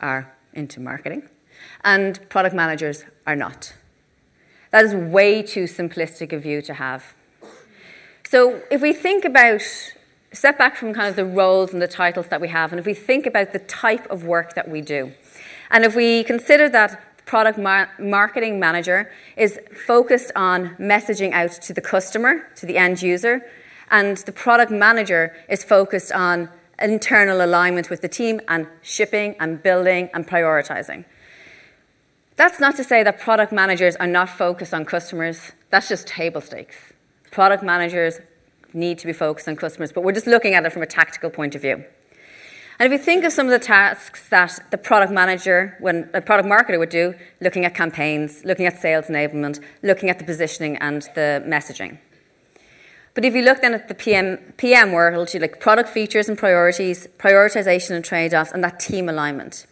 are 0.00 0.32
into 0.52 0.80
marketing, 0.80 1.28
and 1.84 2.20
product 2.28 2.54
managers 2.54 3.04
are 3.26 3.36
not. 3.36 3.74
That 4.70 4.84
is 4.84 4.94
way 4.94 5.42
too 5.42 5.64
simplistic 5.64 6.32
a 6.32 6.38
view 6.38 6.60
to 6.62 6.74
have. 6.74 7.14
So 8.28 8.62
if 8.70 8.82
we 8.82 8.92
think 8.92 9.24
about, 9.24 9.62
step 10.36 10.58
back 10.58 10.76
from 10.76 10.92
kind 10.92 11.08
of 11.08 11.16
the 11.16 11.24
roles 11.24 11.72
and 11.72 11.80
the 11.80 11.88
titles 11.88 12.28
that 12.28 12.40
we 12.40 12.48
have, 12.48 12.72
and 12.72 12.78
if 12.78 12.86
we 12.86 12.94
think 12.94 13.26
about 13.26 13.52
the 13.52 13.58
type 13.58 14.08
of 14.10 14.24
work 14.24 14.54
that 14.54 14.68
we 14.68 14.80
do, 14.80 15.12
and 15.70 15.84
if 15.84 15.96
we 15.96 16.22
consider 16.24 16.68
that 16.68 17.02
product 17.24 17.58
mar- 17.58 17.90
marketing 17.98 18.60
manager 18.60 19.10
is 19.36 19.58
focused 19.86 20.30
on 20.36 20.76
messaging 20.76 21.32
out 21.32 21.50
to 21.50 21.72
the 21.72 21.80
customer, 21.80 22.48
to 22.54 22.66
the 22.66 22.76
end 22.76 23.02
user, 23.02 23.44
and 23.90 24.18
the 24.18 24.32
product 24.32 24.70
manager 24.70 25.34
is 25.48 25.64
focused 25.64 26.12
on 26.12 26.48
internal 26.80 27.44
alignment 27.44 27.88
with 27.88 28.02
the 28.02 28.08
team 28.08 28.40
and 28.48 28.66
shipping 28.82 29.34
and 29.40 29.62
building 29.62 30.10
and 30.12 30.28
prioritizing. 30.28 31.04
That's 32.36 32.60
not 32.60 32.76
to 32.76 32.84
say 32.84 33.02
that 33.02 33.18
product 33.18 33.52
managers 33.52 33.96
are 33.96 34.06
not 34.06 34.28
focused 34.28 34.74
on 34.74 34.84
customers. 34.84 35.52
That's 35.70 35.88
just 35.88 36.06
table 36.06 36.42
stakes. 36.42 36.76
Product 37.30 37.62
managers 37.62 38.20
need 38.76 38.98
to 38.98 39.06
be 39.06 39.12
focused 39.12 39.48
on 39.48 39.56
customers, 39.56 39.92
but 39.92 40.02
we're 40.02 40.12
just 40.12 40.26
looking 40.26 40.54
at 40.54 40.64
it 40.64 40.72
from 40.72 40.82
a 40.82 40.86
tactical 40.86 41.30
point 41.30 41.54
of 41.54 41.62
view. 41.62 41.84
And 42.78 42.92
if 42.92 42.92
you 42.92 43.02
think 43.02 43.24
of 43.24 43.32
some 43.32 43.46
of 43.46 43.52
the 43.52 43.58
tasks 43.58 44.28
that 44.28 44.60
the 44.70 44.76
product 44.76 45.10
manager, 45.10 45.76
when 45.80 46.10
a 46.12 46.20
product 46.20 46.46
marketer 46.46 46.78
would 46.78 46.90
do, 46.90 47.14
looking 47.40 47.64
at 47.64 47.74
campaigns, 47.74 48.44
looking 48.44 48.66
at 48.66 48.78
sales 48.78 49.06
enablement, 49.06 49.60
looking 49.82 50.10
at 50.10 50.18
the 50.18 50.24
positioning 50.24 50.76
and 50.76 51.02
the 51.14 51.42
messaging. 51.46 51.98
But 53.14 53.24
if 53.24 53.34
you 53.34 53.40
look 53.40 53.62
then 53.62 53.72
at 53.72 53.88
the 53.88 53.94
PM, 53.94 54.52
PM 54.58 54.92
world, 54.92 55.32
you 55.32 55.40
like 55.40 55.58
product 55.58 55.88
features 55.88 56.28
and 56.28 56.36
priorities, 56.36 57.06
prioritization 57.18 57.92
and 57.92 58.04
trade 58.04 58.34
offs, 58.34 58.52
and 58.52 58.62
that 58.62 58.78
team 58.78 59.08
alignment. 59.08 59.66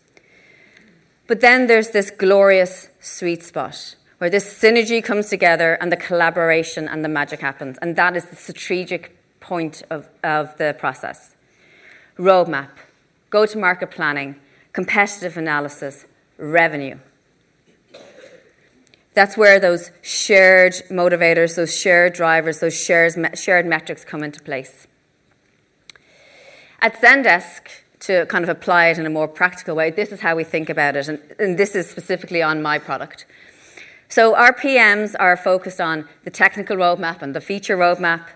But 1.27 1.41
then 1.41 1.67
there's 1.67 1.91
this 1.91 2.11
glorious 2.11 2.89
sweet 3.01 3.43
spot 3.43 3.97
where 4.18 4.30
this 4.30 4.47
synergy 4.61 5.02
comes 5.02 5.28
together 5.28 5.75
and 5.80 5.90
the 5.90 5.97
collaboration 5.97 6.88
and 6.88 7.04
the 7.04 7.09
magic 7.09 7.40
happens. 7.40 7.78
And 7.83 7.97
that 7.97 8.16
is 8.16 8.26
the 8.26 8.37
strategic 8.37 9.16
point 9.40 9.83
of, 9.90 10.09
of 10.23 10.56
the 10.56 10.75
process. 10.78 11.35
Roadmap, 12.18 12.71
go 13.30 13.44
to 13.47 13.59
market 13.59 13.90
planning, 13.90 14.37
competitive 14.73 15.37
analysis, 15.37 16.06
revenue. 16.38 16.99
That's 19.14 19.37
where 19.37 19.61
those 19.61 19.92
shared 20.02 20.73
motivators, 20.90 21.54
those 21.54 21.76
shared 21.76 22.14
drivers, 22.14 22.59
those 22.59 22.75
shared 22.75 23.66
metrics 23.66 24.04
come 24.04 24.25
into 24.25 24.42
place. 24.42 24.87
At 26.80 26.94
Zendesk, 27.00 27.68
to 28.00 28.26
kind 28.26 28.42
of 28.42 28.50
apply 28.50 28.88
it 28.88 28.99
in 28.99 29.06
a 29.06 29.11
more 29.11 29.28
practical 29.28 29.76
way, 29.76 29.90
this 29.90 30.12
is 30.12 30.21
how 30.21 30.37
we 30.37 30.44
think 30.44 30.68
about 30.68 30.97
it, 30.97 31.09
and, 31.09 31.21
and 31.38 31.59
this 31.59 31.75
is 31.75 31.88
specifically 31.88 32.42
on 32.42 32.61
my 32.61 32.78
product. 32.78 33.25
So 34.14 34.37
our 34.37 34.52
PMs 34.52 35.16
are 35.18 35.37
focused 35.37 35.80
on 35.80 36.09
the 36.23 36.30
technical 36.30 36.76
roadmap 36.76 37.21
and 37.21 37.35
the 37.35 37.40
feature 37.40 37.76
roadmap, 37.76 38.28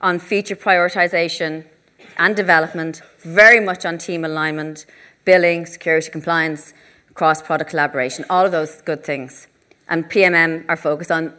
on 0.00 0.20
feature 0.20 0.54
prioritization, 0.54 1.64
and 2.16 2.36
development, 2.36 3.02
very 3.18 3.58
much 3.58 3.84
on 3.84 3.98
team 3.98 4.24
alignment, 4.24 4.86
billing, 5.24 5.66
security 5.66 6.08
compliance, 6.08 6.72
cross 7.14 7.42
product 7.42 7.70
collaboration, 7.70 8.24
all 8.30 8.46
of 8.46 8.52
those 8.52 8.80
good 8.82 9.02
things. 9.02 9.48
And 9.88 10.08
PMM 10.08 10.66
are 10.68 10.76
focused 10.76 11.10
on 11.10 11.34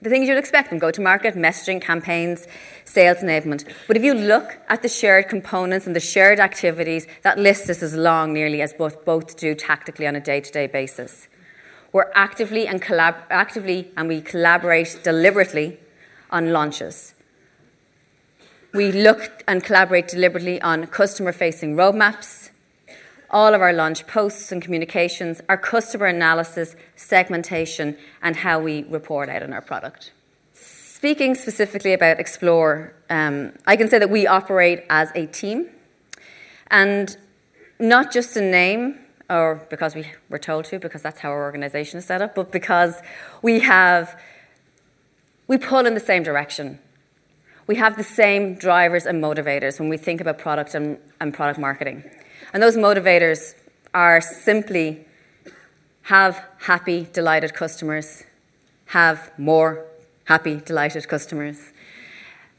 the 0.00 0.10
things 0.10 0.28
you'd 0.28 0.38
expect 0.38 0.70
them 0.70 0.78
go 0.78 0.92
to 0.92 1.00
market, 1.00 1.34
messaging, 1.34 1.82
campaigns, 1.82 2.46
sales 2.84 3.18
enablement. 3.18 3.68
But 3.88 3.96
if 3.96 4.04
you 4.04 4.14
look 4.14 4.60
at 4.68 4.82
the 4.82 4.88
shared 4.88 5.28
components 5.28 5.88
and 5.88 5.96
the 5.96 5.98
shared 5.98 6.38
activities, 6.38 7.08
that 7.22 7.36
list 7.36 7.68
is 7.68 7.82
as 7.82 7.96
long 7.96 8.32
nearly 8.32 8.62
as 8.62 8.72
both, 8.72 9.04
both 9.04 9.36
do 9.36 9.56
tactically 9.56 10.06
on 10.06 10.14
a 10.14 10.20
day 10.20 10.40
to 10.40 10.52
day 10.52 10.68
basis. 10.68 11.26
We're 11.92 12.10
actively 12.14 12.66
and, 12.66 12.80
collab- 12.80 13.24
actively 13.30 13.90
and 13.96 14.08
we 14.08 14.20
collaborate 14.20 15.00
deliberately 15.02 15.78
on 16.30 16.52
launches. 16.52 17.14
We 18.72 18.92
look 18.92 19.42
and 19.48 19.64
collaborate 19.64 20.06
deliberately 20.06 20.62
on 20.62 20.86
customer 20.86 21.32
facing 21.32 21.74
roadmaps, 21.74 22.50
all 23.28 23.54
of 23.54 23.60
our 23.60 23.72
launch 23.72 24.06
posts 24.06 24.52
and 24.52 24.62
communications, 24.62 25.40
our 25.48 25.56
customer 25.56 26.06
analysis, 26.06 26.76
segmentation, 26.94 27.96
and 28.22 28.36
how 28.36 28.60
we 28.60 28.84
report 28.84 29.28
out 29.28 29.42
on 29.42 29.52
our 29.52 29.60
product. 29.60 30.12
Speaking 30.52 31.34
specifically 31.34 31.92
about 31.92 32.20
Explore, 32.20 32.92
um, 33.08 33.52
I 33.66 33.76
can 33.76 33.88
say 33.88 33.98
that 33.98 34.10
we 34.10 34.26
operate 34.26 34.84
as 34.90 35.10
a 35.14 35.26
team 35.26 35.68
and 36.70 37.16
not 37.80 38.12
just 38.12 38.36
a 38.36 38.40
name 38.40 38.98
or 39.30 39.66
because 39.70 39.94
we 39.94 40.06
were 40.28 40.38
told 40.38 40.66
to, 40.66 40.78
because 40.78 41.00
that's 41.00 41.20
how 41.20 41.30
our 41.30 41.42
organization 41.42 41.98
is 41.98 42.04
set 42.04 42.20
up, 42.20 42.34
but 42.34 42.50
because 42.50 43.00
we 43.40 43.60
have, 43.60 44.20
we 45.46 45.56
pull 45.56 45.86
in 45.86 45.94
the 45.94 46.00
same 46.00 46.22
direction 46.22 46.78
we 47.70 47.76
have 47.76 47.96
the 47.96 48.02
same 48.02 48.56
drivers 48.56 49.06
and 49.06 49.22
motivators 49.22 49.78
when 49.78 49.88
we 49.88 49.96
think 49.96 50.20
about 50.20 50.38
product 50.38 50.74
and, 50.74 50.98
and 51.20 51.32
product 51.32 51.56
marketing. 51.56 52.02
And 52.52 52.60
those 52.60 52.76
motivators 52.76 53.54
are 53.94 54.20
simply 54.20 55.06
have 56.02 56.44
happy, 56.58 57.06
delighted 57.12 57.54
customers, 57.54 58.24
have 58.86 59.30
more 59.38 59.86
happy, 60.24 60.56
delighted 60.56 61.06
customers, 61.06 61.58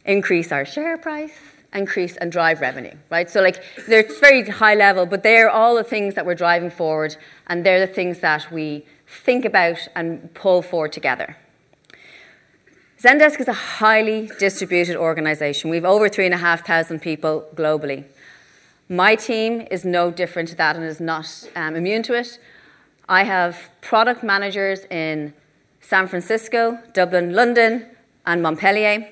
increase 0.06 0.50
our 0.50 0.64
share 0.64 0.98
price, 0.98 1.38
increase 1.74 2.18
and 2.18 2.32
drive 2.32 2.62
revenue, 2.62 2.96
right? 3.10 3.30
So, 3.30 3.42
like, 3.42 3.64
they're 3.88 4.08
very 4.20 4.48
high 4.50 4.76
level, 4.76 5.06
but 5.06 5.24
they're 5.24 5.50
all 5.50 5.76
the 5.76 5.84
things 5.84 6.16
that 6.16 6.26
we're 6.26 6.36
driving 6.36 6.70
forward, 6.70 7.16
and 7.48 7.66
they're 7.66 7.80
the 7.80 7.94
things 7.94 8.20
that 8.20 8.52
we 8.52 8.86
think 9.08 9.46
about 9.46 9.88
and 9.96 10.34
pull 10.34 10.62
forward 10.62 10.92
together. 10.92 11.38
Zendesk 13.02 13.40
is 13.40 13.48
a 13.48 13.54
highly 13.54 14.30
distributed 14.38 14.96
organization. 14.96 15.70
We 15.70 15.78
have 15.78 15.86
over 15.86 16.08
3,500 16.08 17.02
people 17.02 17.48
globally. 17.56 18.06
My 18.88 19.16
team 19.16 19.66
is 19.72 19.84
no 19.84 20.12
different 20.12 20.50
to 20.50 20.56
that 20.58 20.76
and 20.76 20.86
is 20.86 21.00
not 21.00 21.50
um, 21.56 21.76
immune 21.76 22.04
to 22.04 22.14
it. 22.14 22.38
I 23.10 23.24
have 23.24 23.70
product 23.82 24.22
managers 24.24 24.82
in 24.92 25.34
San 25.80 26.08
Francisco, 26.08 26.78
Dublin, 26.94 27.34
London, 27.34 27.88
and 28.26 28.44
Montpellier, 28.44 29.10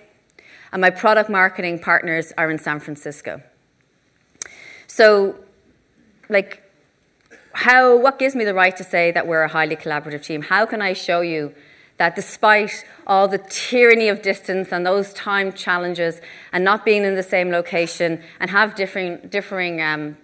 and 0.71 0.81
my 0.81 0.89
product 0.89 1.29
marketing 1.29 1.79
partners 1.79 2.33
are 2.37 2.49
in 2.49 2.59
San 2.59 2.79
Francisco. 2.79 3.41
So, 4.87 5.35
like, 6.29 6.63
how, 7.53 7.97
what 7.97 8.19
gives 8.19 8.35
me 8.35 8.45
the 8.45 8.53
right 8.53 8.75
to 8.77 8.83
say 8.83 9.11
that 9.11 9.27
we're 9.27 9.43
a 9.43 9.47
highly 9.49 9.75
collaborative 9.75 10.23
team? 10.23 10.43
How 10.43 10.65
can 10.65 10.81
I 10.81 10.93
show 10.93 11.21
you 11.21 11.53
that 11.97 12.15
despite 12.15 12.85
all 13.05 13.27
the 13.27 13.37
tyranny 13.37 14.07
of 14.07 14.21
distance 14.21 14.71
and 14.71 14.85
those 14.85 15.13
time 15.13 15.51
challenges 15.51 16.21
and 16.53 16.63
not 16.63 16.85
being 16.85 17.03
in 17.03 17.15
the 17.15 17.23
same 17.23 17.49
location 17.51 18.21
and 18.39 18.49
have 18.49 18.73
differing, 18.75 19.17
differing 19.29 19.81
um, 19.81 20.17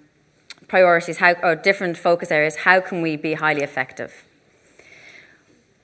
priorities 0.67 1.17
how, 1.17 1.33
or 1.43 1.55
different 1.55 1.97
focus 1.97 2.31
areas, 2.31 2.57
how 2.57 2.79
can 2.79 3.01
we 3.01 3.17
be 3.17 3.33
highly 3.33 3.61
effective? 3.61 4.23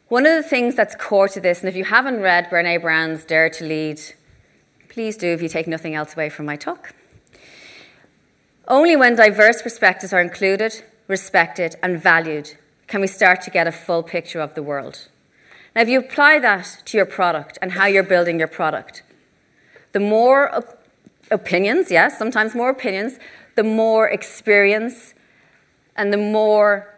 One 0.07 0.25
of 0.25 0.41
the 0.41 0.47
things 0.47 0.75
that's 0.75 0.95
core 0.95 1.27
to 1.29 1.39
this, 1.39 1.59
and 1.59 1.69
if 1.69 1.75
you 1.75 1.85
haven't 1.85 2.21
read 2.21 2.49
Brene 2.49 2.81
Brown's 2.81 3.23
Dare 3.25 3.49
to 3.49 3.65
Lead, 3.65 4.01
please 4.91 5.15
do 5.15 5.27
if 5.27 5.41
you 5.41 5.47
take 5.47 5.67
nothing 5.67 5.95
else 5.95 6.13
away 6.13 6.29
from 6.29 6.45
my 6.45 6.57
talk. 6.57 6.93
Only 8.67 8.97
when 8.97 9.15
diverse 9.15 9.61
perspectives 9.61 10.11
are 10.11 10.21
included, 10.21 10.83
respected, 11.07 11.77
and 11.81 12.01
valued 12.01 12.57
can 12.87 12.99
we 12.99 13.07
start 13.07 13.41
to 13.43 13.49
get 13.49 13.67
a 13.67 13.71
full 13.71 14.03
picture 14.03 14.41
of 14.41 14.53
the 14.53 14.61
world. 14.61 15.07
Now, 15.73 15.81
if 15.81 15.87
you 15.87 15.99
apply 15.99 16.39
that 16.39 16.81
to 16.85 16.97
your 16.97 17.05
product 17.05 17.57
and 17.61 17.71
how 17.71 17.85
you're 17.85 18.03
building 18.03 18.37
your 18.37 18.49
product, 18.49 19.03
the 19.93 20.01
more 20.01 20.53
op- 20.53 20.83
opinions, 21.31 21.89
yes, 21.89 22.17
sometimes 22.17 22.53
more 22.53 22.69
opinions, 22.69 23.17
the 23.55 23.63
more 23.63 24.09
experience 24.09 25.13
and 25.95 26.11
the 26.11 26.17
more 26.17 26.93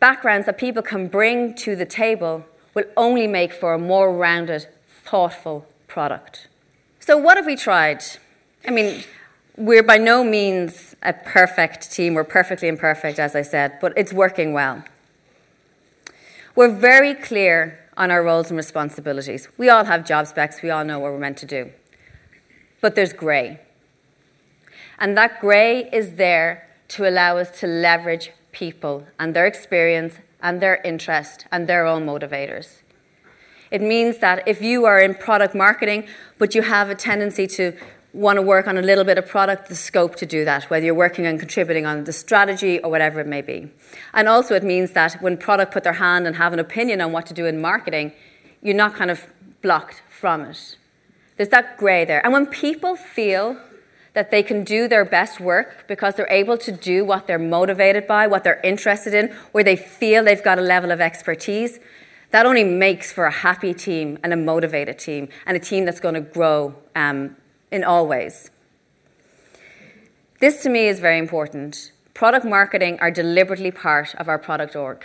backgrounds 0.00 0.44
that 0.44 0.58
people 0.58 0.82
can 0.82 1.08
bring 1.08 1.54
to 1.54 1.74
the 1.74 1.86
table 1.86 2.44
will 2.74 2.84
only 2.94 3.26
make 3.26 3.54
for 3.54 3.72
a 3.72 3.78
more 3.78 4.14
rounded, 4.14 4.66
thoughtful 5.04 5.66
product. 5.88 6.48
So, 7.02 7.16
what 7.16 7.38
have 7.38 7.46
we 7.46 7.56
tried? 7.56 8.04
I 8.68 8.70
mean, 8.70 9.04
we're 9.56 9.82
by 9.82 9.96
no 9.96 10.22
means 10.22 10.94
a 11.02 11.14
perfect 11.14 11.90
team. 11.90 12.12
We're 12.12 12.24
perfectly 12.24 12.68
imperfect, 12.68 13.18
as 13.18 13.34
I 13.34 13.40
said, 13.40 13.78
but 13.80 13.94
it's 13.96 14.12
working 14.12 14.52
well. 14.52 14.84
We're 16.54 16.74
very 16.74 17.14
clear 17.14 17.80
on 17.96 18.10
our 18.10 18.22
roles 18.22 18.50
and 18.50 18.56
responsibilities. 18.58 19.48
We 19.56 19.70
all 19.70 19.84
have 19.84 20.04
job 20.04 20.26
specs, 20.26 20.60
we 20.62 20.68
all 20.68 20.84
know 20.84 20.98
what 20.98 21.12
we're 21.12 21.18
meant 21.18 21.38
to 21.38 21.46
do. 21.46 21.70
But 22.82 22.94
there's 22.94 23.14
grey. 23.14 23.60
And 24.98 25.16
that 25.16 25.40
grey 25.40 25.88
is 25.90 26.14
there 26.14 26.68
to 26.88 27.08
allow 27.08 27.38
us 27.38 27.58
to 27.60 27.66
leverage 27.66 28.30
people 28.52 29.06
and 29.18 29.34
their 29.34 29.46
experience 29.46 30.16
and 30.42 30.60
their 30.60 30.82
interest 30.82 31.46
and 31.50 31.66
their 31.66 31.86
own 31.86 32.04
motivators. 32.04 32.82
It 33.70 33.82
means 33.82 34.18
that 34.18 34.46
if 34.46 34.60
you 34.60 34.84
are 34.84 35.00
in 35.00 35.14
product 35.14 35.54
marketing, 35.54 36.06
but 36.38 36.54
you 36.54 36.62
have 36.62 36.90
a 36.90 36.94
tendency 36.94 37.46
to 37.48 37.72
want 38.12 38.36
to 38.36 38.42
work 38.42 38.66
on 38.66 38.76
a 38.76 38.82
little 38.82 39.04
bit 39.04 39.18
of 39.18 39.26
product, 39.28 39.68
the 39.68 39.76
scope 39.76 40.16
to 40.16 40.26
do 40.26 40.44
that, 40.44 40.64
whether 40.64 40.84
you're 40.84 40.94
working 40.94 41.26
and 41.26 41.38
contributing 41.38 41.86
on 41.86 42.04
the 42.04 42.12
strategy 42.12 42.80
or 42.80 42.90
whatever 42.90 43.20
it 43.20 43.26
may 43.26 43.40
be. 43.40 43.70
And 44.12 44.28
also, 44.28 44.54
it 44.56 44.64
means 44.64 44.90
that 44.92 45.22
when 45.22 45.36
product 45.36 45.72
put 45.72 45.84
their 45.84 45.94
hand 45.94 46.26
and 46.26 46.36
have 46.36 46.52
an 46.52 46.58
opinion 46.58 47.00
on 47.00 47.12
what 47.12 47.26
to 47.26 47.34
do 47.34 47.46
in 47.46 47.60
marketing, 47.60 48.12
you're 48.62 48.74
not 48.74 48.94
kind 48.94 49.10
of 49.10 49.26
blocked 49.62 50.02
from 50.08 50.42
it. 50.42 50.76
There's 51.36 51.50
that 51.50 51.76
grey 51.78 52.04
there. 52.04 52.22
And 52.24 52.32
when 52.32 52.46
people 52.46 52.96
feel 52.96 53.56
that 54.12 54.32
they 54.32 54.42
can 54.42 54.64
do 54.64 54.88
their 54.88 55.04
best 55.04 55.38
work 55.38 55.86
because 55.86 56.16
they're 56.16 56.30
able 56.30 56.58
to 56.58 56.72
do 56.72 57.04
what 57.04 57.26
they're 57.26 57.38
motivated 57.38 58.06
by, 58.06 58.26
what 58.26 58.42
they're 58.42 58.60
interested 58.62 59.14
in, 59.14 59.28
where 59.52 59.62
they 59.62 59.76
feel 59.76 60.24
they've 60.24 60.42
got 60.42 60.58
a 60.58 60.62
level 60.62 60.90
of 60.90 61.00
expertise, 61.00 61.78
that 62.30 62.46
only 62.46 62.64
makes 62.64 63.12
for 63.12 63.26
a 63.26 63.32
happy 63.32 63.74
team 63.74 64.18
and 64.22 64.32
a 64.32 64.36
motivated 64.36 64.98
team 64.98 65.28
and 65.46 65.56
a 65.56 65.60
team 65.60 65.84
that's 65.84 66.00
going 66.00 66.14
to 66.14 66.20
grow 66.20 66.74
um, 66.94 67.36
in 67.70 67.84
all 67.84 68.06
ways. 68.06 68.50
This 70.40 70.62
to 70.62 70.70
me 70.70 70.86
is 70.86 71.00
very 71.00 71.18
important. 71.18 71.92
Product 72.14 72.46
marketing 72.46 72.98
are 73.00 73.10
deliberately 73.10 73.70
part 73.70 74.14
of 74.14 74.28
our 74.28 74.38
product 74.38 74.76
org. 74.76 75.04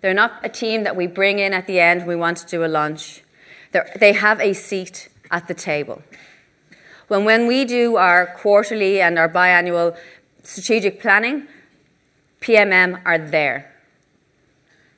They're 0.00 0.14
not 0.14 0.40
a 0.42 0.48
team 0.48 0.82
that 0.82 0.96
we 0.96 1.06
bring 1.06 1.38
in 1.38 1.52
at 1.52 1.66
the 1.66 1.78
end 1.78 2.00
when 2.00 2.08
we 2.08 2.16
want 2.16 2.38
to 2.38 2.46
do 2.46 2.64
a 2.64 2.66
launch. 2.66 3.22
They're, 3.70 3.90
they 3.98 4.12
have 4.12 4.40
a 4.40 4.52
seat 4.52 5.08
at 5.30 5.48
the 5.48 5.54
table. 5.54 6.02
When, 7.08 7.24
when 7.24 7.46
we 7.46 7.64
do 7.64 7.96
our 7.96 8.26
quarterly 8.26 9.00
and 9.00 9.18
our 9.18 9.28
biannual 9.28 9.96
strategic 10.42 11.00
planning, 11.00 11.46
PMM 12.40 13.00
are 13.04 13.18
there. 13.18 13.71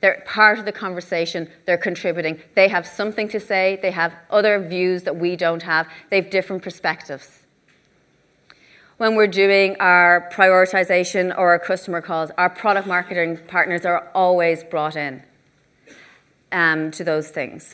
They're 0.05 0.21
part 0.27 0.59
of 0.59 0.65
the 0.65 0.71
conversation, 0.71 1.49
they're 1.65 1.79
contributing. 1.79 2.39
They 2.53 2.67
have 2.67 2.85
something 2.85 3.27
to 3.29 3.39
say, 3.39 3.79
they 3.81 3.89
have 3.89 4.13
other 4.29 4.59
views 4.59 5.01
that 5.01 5.15
we 5.15 5.35
don't 5.35 5.63
have, 5.63 5.87
they 6.11 6.17
have 6.17 6.29
different 6.29 6.61
perspectives. 6.61 7.39
When 8.97 9.15
we're 9.15 9.25
doing 9.25 9.77
our 9.79 10.29
prioritization 10.31 11.35
or 11.35 11.49
our 11.49 11.57
customer 11.57 12.01
calls, 12.01 12.29
our 12.37 12.51
product 12.51 12.87
marketing 12.87 13.39
partners 13.47 13.83
are 13.83 14.11
always 14.13 14.63
brought 14.63 14.95
in 14.95 15.23
um, 16.51 16.91
to 16.91 17.03
those 17.03 17.29
things. 17.29 17.73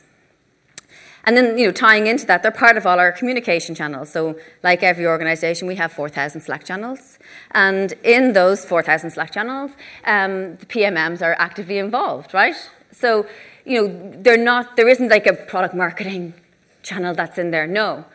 And 1.23 1.37
then, 1.37 1.57
you 1.57 1.67
know, 1.67 1.71
tying 1.71 2.07
into 2.07 2.25
that, 2.25 2.41
they're 2.41 2.51
part 2.51 2.77
of 2.77 2.87
all 2.87 2.99
our 2.99 3.11
communication 3.11 3.75
channels. 3.75 4.09
So, 4.09 4.39
like 4.63 4.81
every 4.81 5.05
organization, 5.05 5.67
we 5.67 5.75
have 5.75 5.91
4,000 5.91 6.41
Slack 6.41 6.63
channels. 6.63 7.19
And 7.51 7.93
in 8.03 8.33
those 8.33 8.65
4,000 8.65 9.11
Slack 9.11 9.31
channels, 9.31 9.71
um, 10.05 10.55
the 10.57 10.65
PMMs 10.65 11.21
are 11.21 11.35
actively 11.37 11.77
involved, 11.77 12.33
right? 12.33 12.55
So, 12.91 13.27
you 13.65 13.81
know, 13.81 14.13
they're 14.21 14.37
not, 14.37 14.75
there 14.77 14.89
isn't 14.89 15.09
like 15.09 15.27
a 15.27 15.33
product 15.33 15.75
marketing 15.75 16.33
channel 16.81 17.13
that's 17.13 17.37
in 17.37 17.51
there. 17.51 17.67
No. 17.67 18.05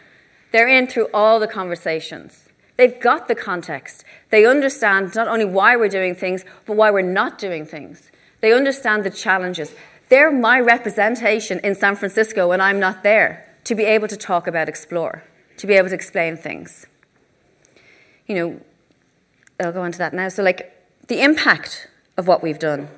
They're 0.52 0.68
in 0.68 0.86
through 0.86 1.08
all 1.14 1.38
the 1.38 1.46
conversations. 1.46 2.48
They've 2.76 2.98
got 3.00 3.28
the 3.28 3.34
context. 3.34 4.04
They 4.30 4.44
understand 4.44 5.14
not 5.14 5.28
only 5.28 5.44
why 5.44 5.76
we're 5.76 5.88
doing 5.88 6.14
things, 6.14 6.44
but 6.66 6.76
why 6.76 6.90
we're 6.90 7.02
not 7.02 7.38
doing 7.38 7.64
things. 7.64 8.10
They 8.40 8.52
understand 8.52 9.04
the 9.04 9.10
challenges. 9.10 9.74
They're 10.08 10.30
my 10.30 10.60
representation 10.60 11.58
in 11.60 11.74
San 11.74 11.96
Francisco 11.96 12.48
when 12.48 12.60
I'm 12.60 12.78
not 12.78 13.02
there 13.02 13.52
to 13.64 13.74
be 13.74 13.84
able 13.84 14.06
to 14.08 14.16
talk 14.16 14.46
about 14.46 14.68
Explore, 14.68 15.24
to 15.56 15.66
be 15.66 15.74
able 15.74 15.88
to 15.88 15.94
explain 15.94 16.36
things. 16.36 16.86
You 18.26 18.34
know, 18.34 18.60
I'll 19.58 19.72
go 19.72 19.84
into 19.84 19.98
that 19.98 20.14
now. 20.14 20.28
So, 20.28 20.42
like, 20.42 20.72
the 21.08 21.22
impact 21.22 21.88
of 22.16 22.28
what 22.28 22.42
we've 22.42 22.58
done. 22.58 22.88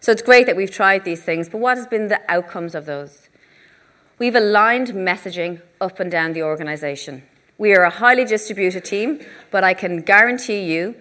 So, 0.00 0.12
it's 0.12 0.22
great 0.22 0.46
that 0.46 0.56
we've 0.56 0.70
tried 0.70 1.04
these 1.04 1.22
things, 1.22 1.48
but 1.48 1.58
what 1.58 1.78
has 1.78 1.86
been 1.86 2.08
the 2.08 2.20
outcomes 2.30 2.74
of 2.74 2.84
those? 2.84 3.28
We've 4.18 4.34
aligned 4.34 4.88
messaging 4.88 5.62
up 5.80 5.98
and 5.98 6.10
down 6.10 6.34
the 6.34 6.42
organization. 6.42 7.22
We 7.56 7.74
are 7.74 7.84
a 7.84 7.90
highly 7.90 8.26
distributed 8.26 8.84
team, 8.84 9.20
but 9.50 9.64
I 9.64 9.72
can 9.72 10.02
guarantee 10.02 10.60
you 10.60 10.96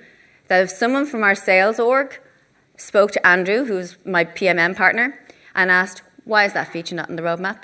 that 0.47 0.63
if 0.63 0.69
someone 0.69 1.05
from 1.05 1.23
our 1.23 1.36
sales 1.36 1.79
org 1.79 2.19
spoke 2.77 3.12
to 3.12 3.27
Andrew, 3.27 3.65
who's 3.65 3.97
my 4.05 4.23
PMM 4.23 4.75
partner, 4.75 5.19
and 5.55 5.71
asked, 5.71 6.01
Why 6.25 6.45
is 6.45 6.53
that 6.53 6.71
feature 6.71 6.95
not 6.95 7.09
in 7.09 7.15
the 7.15 7.21
roadmap? 7.21 7.63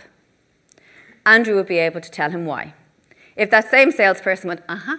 Andrew 1.26 1.56
would 1.56 1.68
be 1.68 1.78
able 1.80 2.02
to 2.02 2.12
tell 2.12 2.30
him 2.30 2.46
why. 2.46 2.74
If 3.36 3.50
that 3.52 3.70
same 3.70 3.92
salesperson 3.92 4.48
went, 4.48 4.62
Uh 4.68 4.76
huh, 4.76 4.98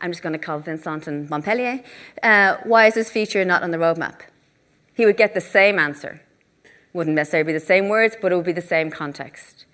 I'm 0.00 0.12
just 0.12 0.22
going 0.22 0.32
to 0.32 0.38
call 0.38 0.58
Vincent 0.60 1.06
and 1.06 1.28
Montpellier, 1.28 1.82
uh, 2.22 2.56
why 2.64 2.86
is 2.86 2.94
this 2.94 3.10
feature 3.10 3.44
not 3.44 3.62
on 3.62 3.70
the 3.70 3.78
roadmap? 3.78 4.20
He 4.94 5.06
would 5.06 5.16
get 5.16 5.34
the 5.34 5.40
same 5.40 5.78
answer. 5.78 6.20
Wouldn't 6.92 7.16
necessarily 7.16 7.48
be 7.48 7.52
the 7.52 7.64
same 7.64 7.88
words, 7.88 8.16
but 8.20 8.32
it 8.32 8.36
would 8.36 8.44
be 8.44 8.52
the 8.52 8.60
same 8.60 8.90
context. 8.90 9.64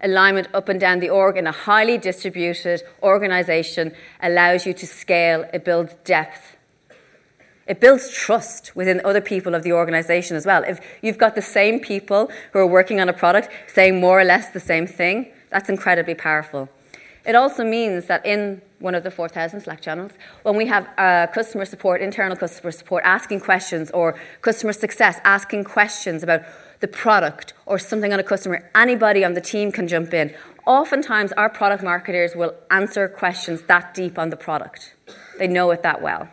Alignment 0.00 0.48
up 0.52 0.68
and 0.68 0.78
down 0.78 0.98
the 0.98 1.08
org 1.08 1.36
in 1.36 1.46
a 1.46 1.52
highly 1.52 1.98
distributed 1.98 2.82
organization 3.02 3.94
allows 4.20 4.66
you 4.66 4.74
to 4.74 4.86
scale, 4.86 5.46
it 5.52 5.64
builds 5.64 5.94
depth 6.04 6.56
it 7.66 7.80
builds 7.80 8.10
trust 8.10 8.74
within 8.76 9.00
other 9.04 9.20
people 9.20 9.54
of 9.54 9.62
the 9.62 9.72
organization 9.72 10.36
as 10.36 10.46
well. 10.46 10.62
If 10.64 10.80
you've 11.02 11.18
got 11.18 11.34
the 11.34 11.42
same 11.42 11.80
people 11.80 12.30
who 12.52 12.58
are 12.58 12.66
working 12.66 13.00
on 13.00 13.08
a 13.08 13.12
product 13.12 13.48
saying 13.66 14.00
more 14.00 14.20
or 14.20 14.24
less 14.24 14.50
the 14.50 14.60
same 14.60 14.86
thing, 14.86 15.32
that's 15.50 15.68
incredibly 15.68 16.14
powerful. 16.14 16.68
It 17.24 17.34
also 17.34 17.64
means 17.64 18.04
that 18.06 18.24
in 18.26 18.60
one 18.80 18.94
of 18.94 19.02
the 19.02 19.10
4,000 19.10 19.62
Slack 19.62 19.80
channels, 19.80 20.12
when 20.42 20.56
we 20.56 20.66
have 20.66 20.86
uh, 20.98 21.26
customer 21.28 21.64
support, 21.64 22.02
internal 22.02 22.36
customer 22.36 22.70
support, 22.70 23.02
asking 23.06 23.40
questions, 23.40 23.90
or 23.92 24.18
customer 24.42 24.74
success 24.74 25.20
asking 25.24 25.64
questions 25.64 26.22
about 26.22 26.42
the 26.80 26.88
product 26.88 27.54
or 27.64 27.78
something 27.78 28.12
on 28.12 28.20
a 28.20 28.22
customer, 28.22 28.68
anybody 28.74 29.24
on 29.24 29.32
the 29.32 29.40
team 29.40 29.72
can 29.72 29.88
jump 29.88 30.12
in. 30.12 30.34
Oftentimes, 30.66 31.32
our 31.32 31.48
product 31.48 31.82
marketers 31.82 32.34
will 32.34 32.54
answer 32.70 33.08
questions 33.08 33.62
that 33.62 33.94
deep 33.94 34.18
on 34.18 34.28
the 34.28 34.36
product, 34.36 34.94
they 35.38 35.46
know 35.46 35.70
it 35.70 35.82
that 35.82 36.02
well. 36.02 36.28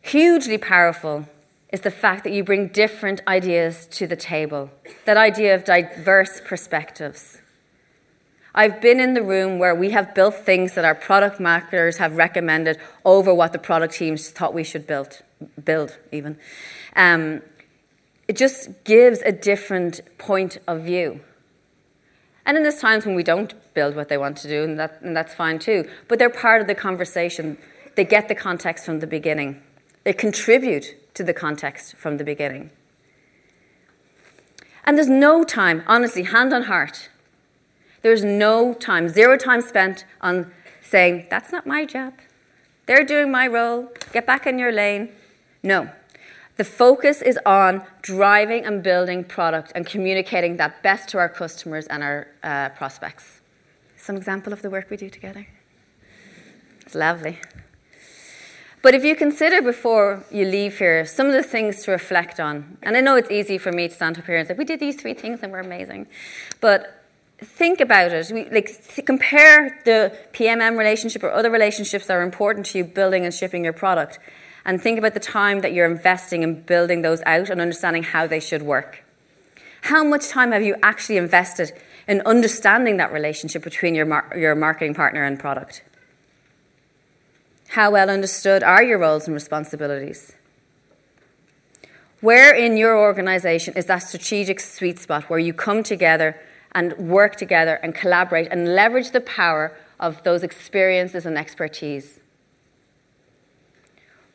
Hugely 0.00 0.58
powerful 0.58 1.26
is 1.72 1.82
the 1.82 1.90
fact 1.90 2.24
that 2.24 2.32
you 2.32 2.42
bring 2.42 2.68
different 2.68 3.20
ideas 3.26 3.86
to 3.92 4.06
the 4.06 4.16
table, 4.16 4.70
that 5.04 5.16
idea 5.16 5.54
of 5.54 5.64
diverse 5.64 6.40
perspectives. 6.44 7.38
I've 8.54 8.80
been 8.80 8.98
in 8.98 9.14
the 9.14 9.22
room 9.22 9.58
where 9.58 9.74
we 9.74 9.90
have 9.90 10.14
built 10.14 10.34
things 10.34 10.74
that 10.74 10.84
our 10.84 10.94
product 10.94 11.38
marketers 11.38 11.98
have 11.98 12.16
recommended 12.16 12.78
over 13.04 13.32
what 13.32 13.52
the 13.52 13.58
product 13.58 13.94
teams 13.94 14.30
thought 14.30 14.54
we 14.54 14.64
should 14.64 14.86
build, 14.86 15.22
build 15.62 15.98
even. 16.10 16.38
Um, 16.96 17.42
it 18.26 18.36
just 18.36 18.84
gives 18.84 19.20
a 19.22 19.32
different 19.32 20.00
point 20.18 20.58
of 20.66 20.82
view. 20.82 21.20
And 22.44 22.56
then 22.56 22.62
there's 22.64 22.80
times 22.80 23.04
when 23.04 23.14
we 23.14 23.22
don't 23.22 23.54
build 23.74 23.94
what 23.94 24.08
they 24.08 24.16
want 24.16 24.38
to 24.38 24.48
do, 24.48 24.64
and, 24.64 24.78
that, 24.78 25.02
and 25.02 25.14
that's 25.14 25.34
fine 25.34 25.58
too. 25.58 25.88
But 26.08 26.18
they're 26.18 26.30
part 26.30 26.62
of 26.62 26.66
the 26.66 26.74
conversation. 26.74 27.58
They 27.94 28.04
get 28.04 28.28
the 28.28 28.34
context 28.34 28.86
from 28.86 29.00
the 29.00 29.06
beginning. 29.06 29.62
They 30.08 30.14
contribute 30.14 30.96
to 31.12 31.22
the 31.22 31.34
context 31.34 31.94
from 31.94 32.16
the 32.16 32.24
beginning. 32.24 32.70
And 34.84 34.96
there's 34.96 35.10
no 35.10 35.44
time, 35.44 35.84
honestly, 35.86 36.22
hand 36.22 36.54
on 36.54 36.62
heart, 36.62 37.10
there's 38.00 38.24
no 38.24 38.72
time, 38.72 39.10
zero 39.10 39.36
time 39.36 39.60
spent 39.60 40.06
on 40.22 40.50
saying, 40.80 41.26
that's 41.28 41.52
not 41.52 41.66
my 41.66 41.84
job. 41.84 42.14
They're 42.86 43.04
doing 43.04 43.30
my 43.30 43.46
role. 43.48 43.92
Get 44.14 44.26
back 44.26 44.46
in 44.46 44.58
your 44.58 44.72
lane. 44.72 45.10
No. 45.62 45.90
The 46.56 46.64
focus 46.64 47.20
is 47.20 47.38
on 47.44 47.82
driving 48.00 48.64
and 48.64 48.82
building 48.82 49.24
product 49.24 49.72
and 49.74 49.84
communicating 49.84 50.56
that 50.56 50.82
best 50.82 51.10
to 51.10 51.18
our 51.18 51.28
customers 51.28 51.86
and 51.88 52.02
our 52.02 52.28
uh, 52.42 52.70
prospects. 52.70 53.42
Some 53.98 54.16
example 54.16 54.54
of 54.54 54.62
the 54.62 54.70
work 54.70 54.88
we 54.88 54.96
do 54.96 55.10
together. 55.10 55.46
It's 56.80 56.94
lovely. 56.94 57.40
But 58.80 58.94
if 58.94 59.04
you 59.04 59.16
consider 59.16 59.60
before 59.60 60.24
you 60.30 60.44
leave 60.44 60.78
here 60.78 61.04
some 61.04 61.26
of 61.26 61.32
the 61.32 61.42
things 61.42 61.82
to 61.84 61.90
reflect 61.90 62.38
on, 62.38 62.78
and 62.82 62.96
I 62.96 63.00
know 63.00 63.16
it's 63.16 63.30
easy 63.30 63.58
for 63.58 63.72
me 63.72 63.88
to 63.88 63.94
stand 63.94 64.18
up 64.18 64.26
here 64.26 64.36
and 64.36 64.46
say, 64.46 64.54
we 64.54 64.64
did 64.64 64.78
these 64.78 64.96
three 64.96 65.14
things 65.14 65.40
and 65.42 65.50
we're 65.50 65.60
amazing. 65.60 66.06
But 66.60 67.04
think 67.38 67.80
about 67.80 68.12
it. 68.12 68.30
We, 68.32 68.48
like, 68.50 68.66
th- 68.66 69.04
compare 69.04 69.80
the 69.84 70.16
PMM 70.32 70.78
relationship 70.78 71.24
or 71.24 71.30
other 71.30 71.50
relationships 71.50 72.06
that 72.06 72.14
are 72.14 72.22
important 72.22 72.66
to 72.66 72.78
you 72.78 72.84
building 72.84 73.24
and 73.24 73.34
shipping 73.34 73.64
your 73.64 73.72
product. 73.72 74.18
And 74.64 74.80
think 74.80 74.98
about 74.98 75.14
the 75.14 75.20
time 75.20 75.60
that 75.60 75.72
you're 75.72 75.90
investing 75.90 76.42
in 76.42 76.62
building 76.62 77.02
those 77.02 77.22
out 77.26 77.50
and 77.50 77.60
understanding 77.60 78.04
how 78.04 78.26
they 78.26 78.40
should 78.40 78.62
work. 78.62 79.04
How 79.82 80.04
much 80.04 80.28
time 80.28 80.52
have 80.52 80.62
you 80.62 80.76
actually 80.82 81.16
invested 81.16 81.72
in 82.06 82.20
understanding 82.22 82.96
that 82.98 83.12
relationship 83.12 83.62
between 83.62 83.94
your, 83.94 84.06
mar- 84.06 84.32
your 84.36 84.54
marketing 84.54 84.94
partner 84.94 85.24
and 85.24 85.38
product? 85.38 85.82
How 87.72 87.90
well 87.90 88.08
understood 88.08 88.62
are 88.62 88.82
your 88.82 88.98
roles 88.98 89.26
and 89.26 89.34
responsibilities? 89.34 90.32
Where 92.20 92.54
in 92.54 92.78
your 92.78 92.98
organization 92.98 93.74
is 93.76 93.86
that 93.86 93.98
strategic 93.98 94.58
sweet 94.58 94.98
spot 94.98 95.24
where 95.28 95.38
you 95.38 95.52
come 95.52 95.82
together 95.82 96.40
and 96.72 96.96
work 96.96 97.36
together 97.36 97.74
and 97.82 97.94
collaborate 97.94 98.48
and 98.50 98.74
leverage 98.74 99.10
the 99.10 99.20
power 99.20 99.76
of 100.00 100.22
those 100.22 100.42
experiences 100.42 101.26
and 101.26 101.36
expertise? 101.36 102.20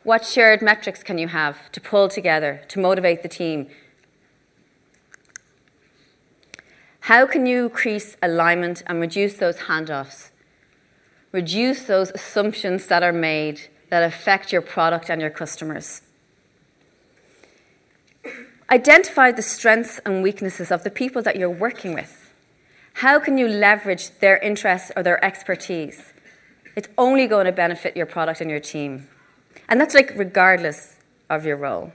What 0.04 0.24
shared 0.24 0.62
metrics 0.62 1.02
can 1.02 1.18
you 1.18 1.28
have 1.28 1.72
to 1.72 1.80
pull 1.80 2.08
together, 2.08 2.62
to 2.68 2.78
motivate 2.78 3.22
the 3.22 3.28
team? 3.28 3.66
How 7.00 7.26
can 7.26 7.46
you 7.46 7.64
increase 7.64 8.16
alignment 8.22 8.82
and 8.86 9.00
reduce 9.00 9.34
those 9.34 9.58
handoffs? 9.58 10.30
Reduce 11.34 11.82
those 11.82 12.12
assumptions 12.12 12.86
that 12.86 13.02
are 13.02 13.12
made 13.12 13.62
that 13.90 14.04
affect 14.04 14.52
your 14.52 14.62
product 14.62 15.10
and 15.10 15.20
your 15.20 15.30
customers. 15.30 16.02
Identify 18.70 19.32
the 19.32 19.42
strengths 19.42 19.98
and 20.06 20.22
weaknesses 20.22 20.70
of 20.70 20.84
the 20.84 20.90
people 20.90 21.22
that 21.22 21.34
you're 21.34 21.50
working 21.50 21.92
with. 21.92 22.30
How 23.02 23.18
can 23.18 23.36
you 23.36 23.48
leverage 23.48 24.10
their 24.20 24.38
interests 24.38 24.92
or 24.94 25.02
their 25.02 25.22
expertise? 25.24 26.12
It's 26.76 26.88
only 26.96 27.26
going 27.26 27.46
to 27.46 27.52
benefit 27.52 27.96
your 27.96 28.06
product 28.06 28.40
and 28.40 28.48
your 28.48 28.60
team. 28.60 29.08
And 29.68 29.80
that's 29.80 29.92
like 29.96 30.12
regardless 30.14 30.98
of 31.28 31.44
your 31.44 31.56
role. 31.56 31.92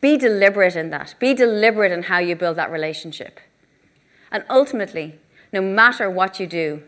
Be 0.00 0.16
deliberate 0.16 0.76
in 0.76 0.88
that. 0.88 1.14
Be 1.18 1.34
deliberate 1.34 1.92
in 1.92 2.04
how 2.04 2.20
you 2.20 2.34
build 2.34 2.56
that 2.56 2.72
relationship. 2.72 3.38
And 4.32 4.44
ultimately, 4.48 5.18
no 5.52 5.60
matter 5.60 6.08
what 6.08 6.40
you 6.40 6.46
do, 6.46 6.84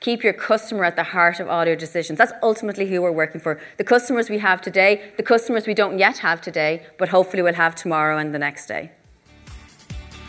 keep 0.00 0.22
your 0.22 0.32
customer 0.32 0.84
at 0.84 0.96
the 0.96 1.02
heart 1.02 1.40
of 1.40 1.48
all 1.48 1.66
your 1.66 1.76
decisions. 1.76 2.18
That's 2.18 2.32
ultimately 2.42 2.88
who 2.88 3.02
we're 3.02 3.12
working 3.12 3.40
for. 3.40 3.60
The 3.76 3.84
customers 3.84 4.30
we 4.30 4.38
have 4.38 4.60
today, 4.60 5.12
the 5.16 5.22
customers 5.22 5.66
we 5.66 5.74
don't 5.74 5.98
yet 5.98 6.18
have 6.18 6.40
today, 6.40 6.86
but 6.98 7.08
hopefully 7.08 7.42
we'll 7.42 7.54
have 7.54 7.74
tomorrow 7.74 8.18
and 8.18 8.34
the 8.34 8.38
next 8.38 8.66
day. 8.66 8.92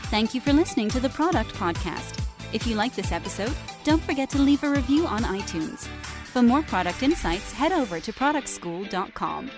Thank 0.03 0.33
you 0.33 0.41
for 0.41 0.53
listening 0.53 0.89
to 0.89 0.99
the 0.99 1.09
Product 1.09 1.53
Podcast. 1.53 2.19
If 2.51 2.65
you 2.65 2.75
like 2.75 2.95
this 2.95 3.11
episode, 3.11 3.53
don't 3.83 4.01
forget 4.01 4.29
to 4.31 4.39
leave 4.39 4.63
a 4.63 4.69
review 4.69 5.05
on 5.05 5.21
iTunes. 5.23 5.87
For 6.33 6.41
more 6.41 6.63
product 6.63 7.03
insights, 7.03 7.51
head 7.51 7.71
over 7.71 7.99
to 7.99 8.11
productschool.com. 8.11 9.51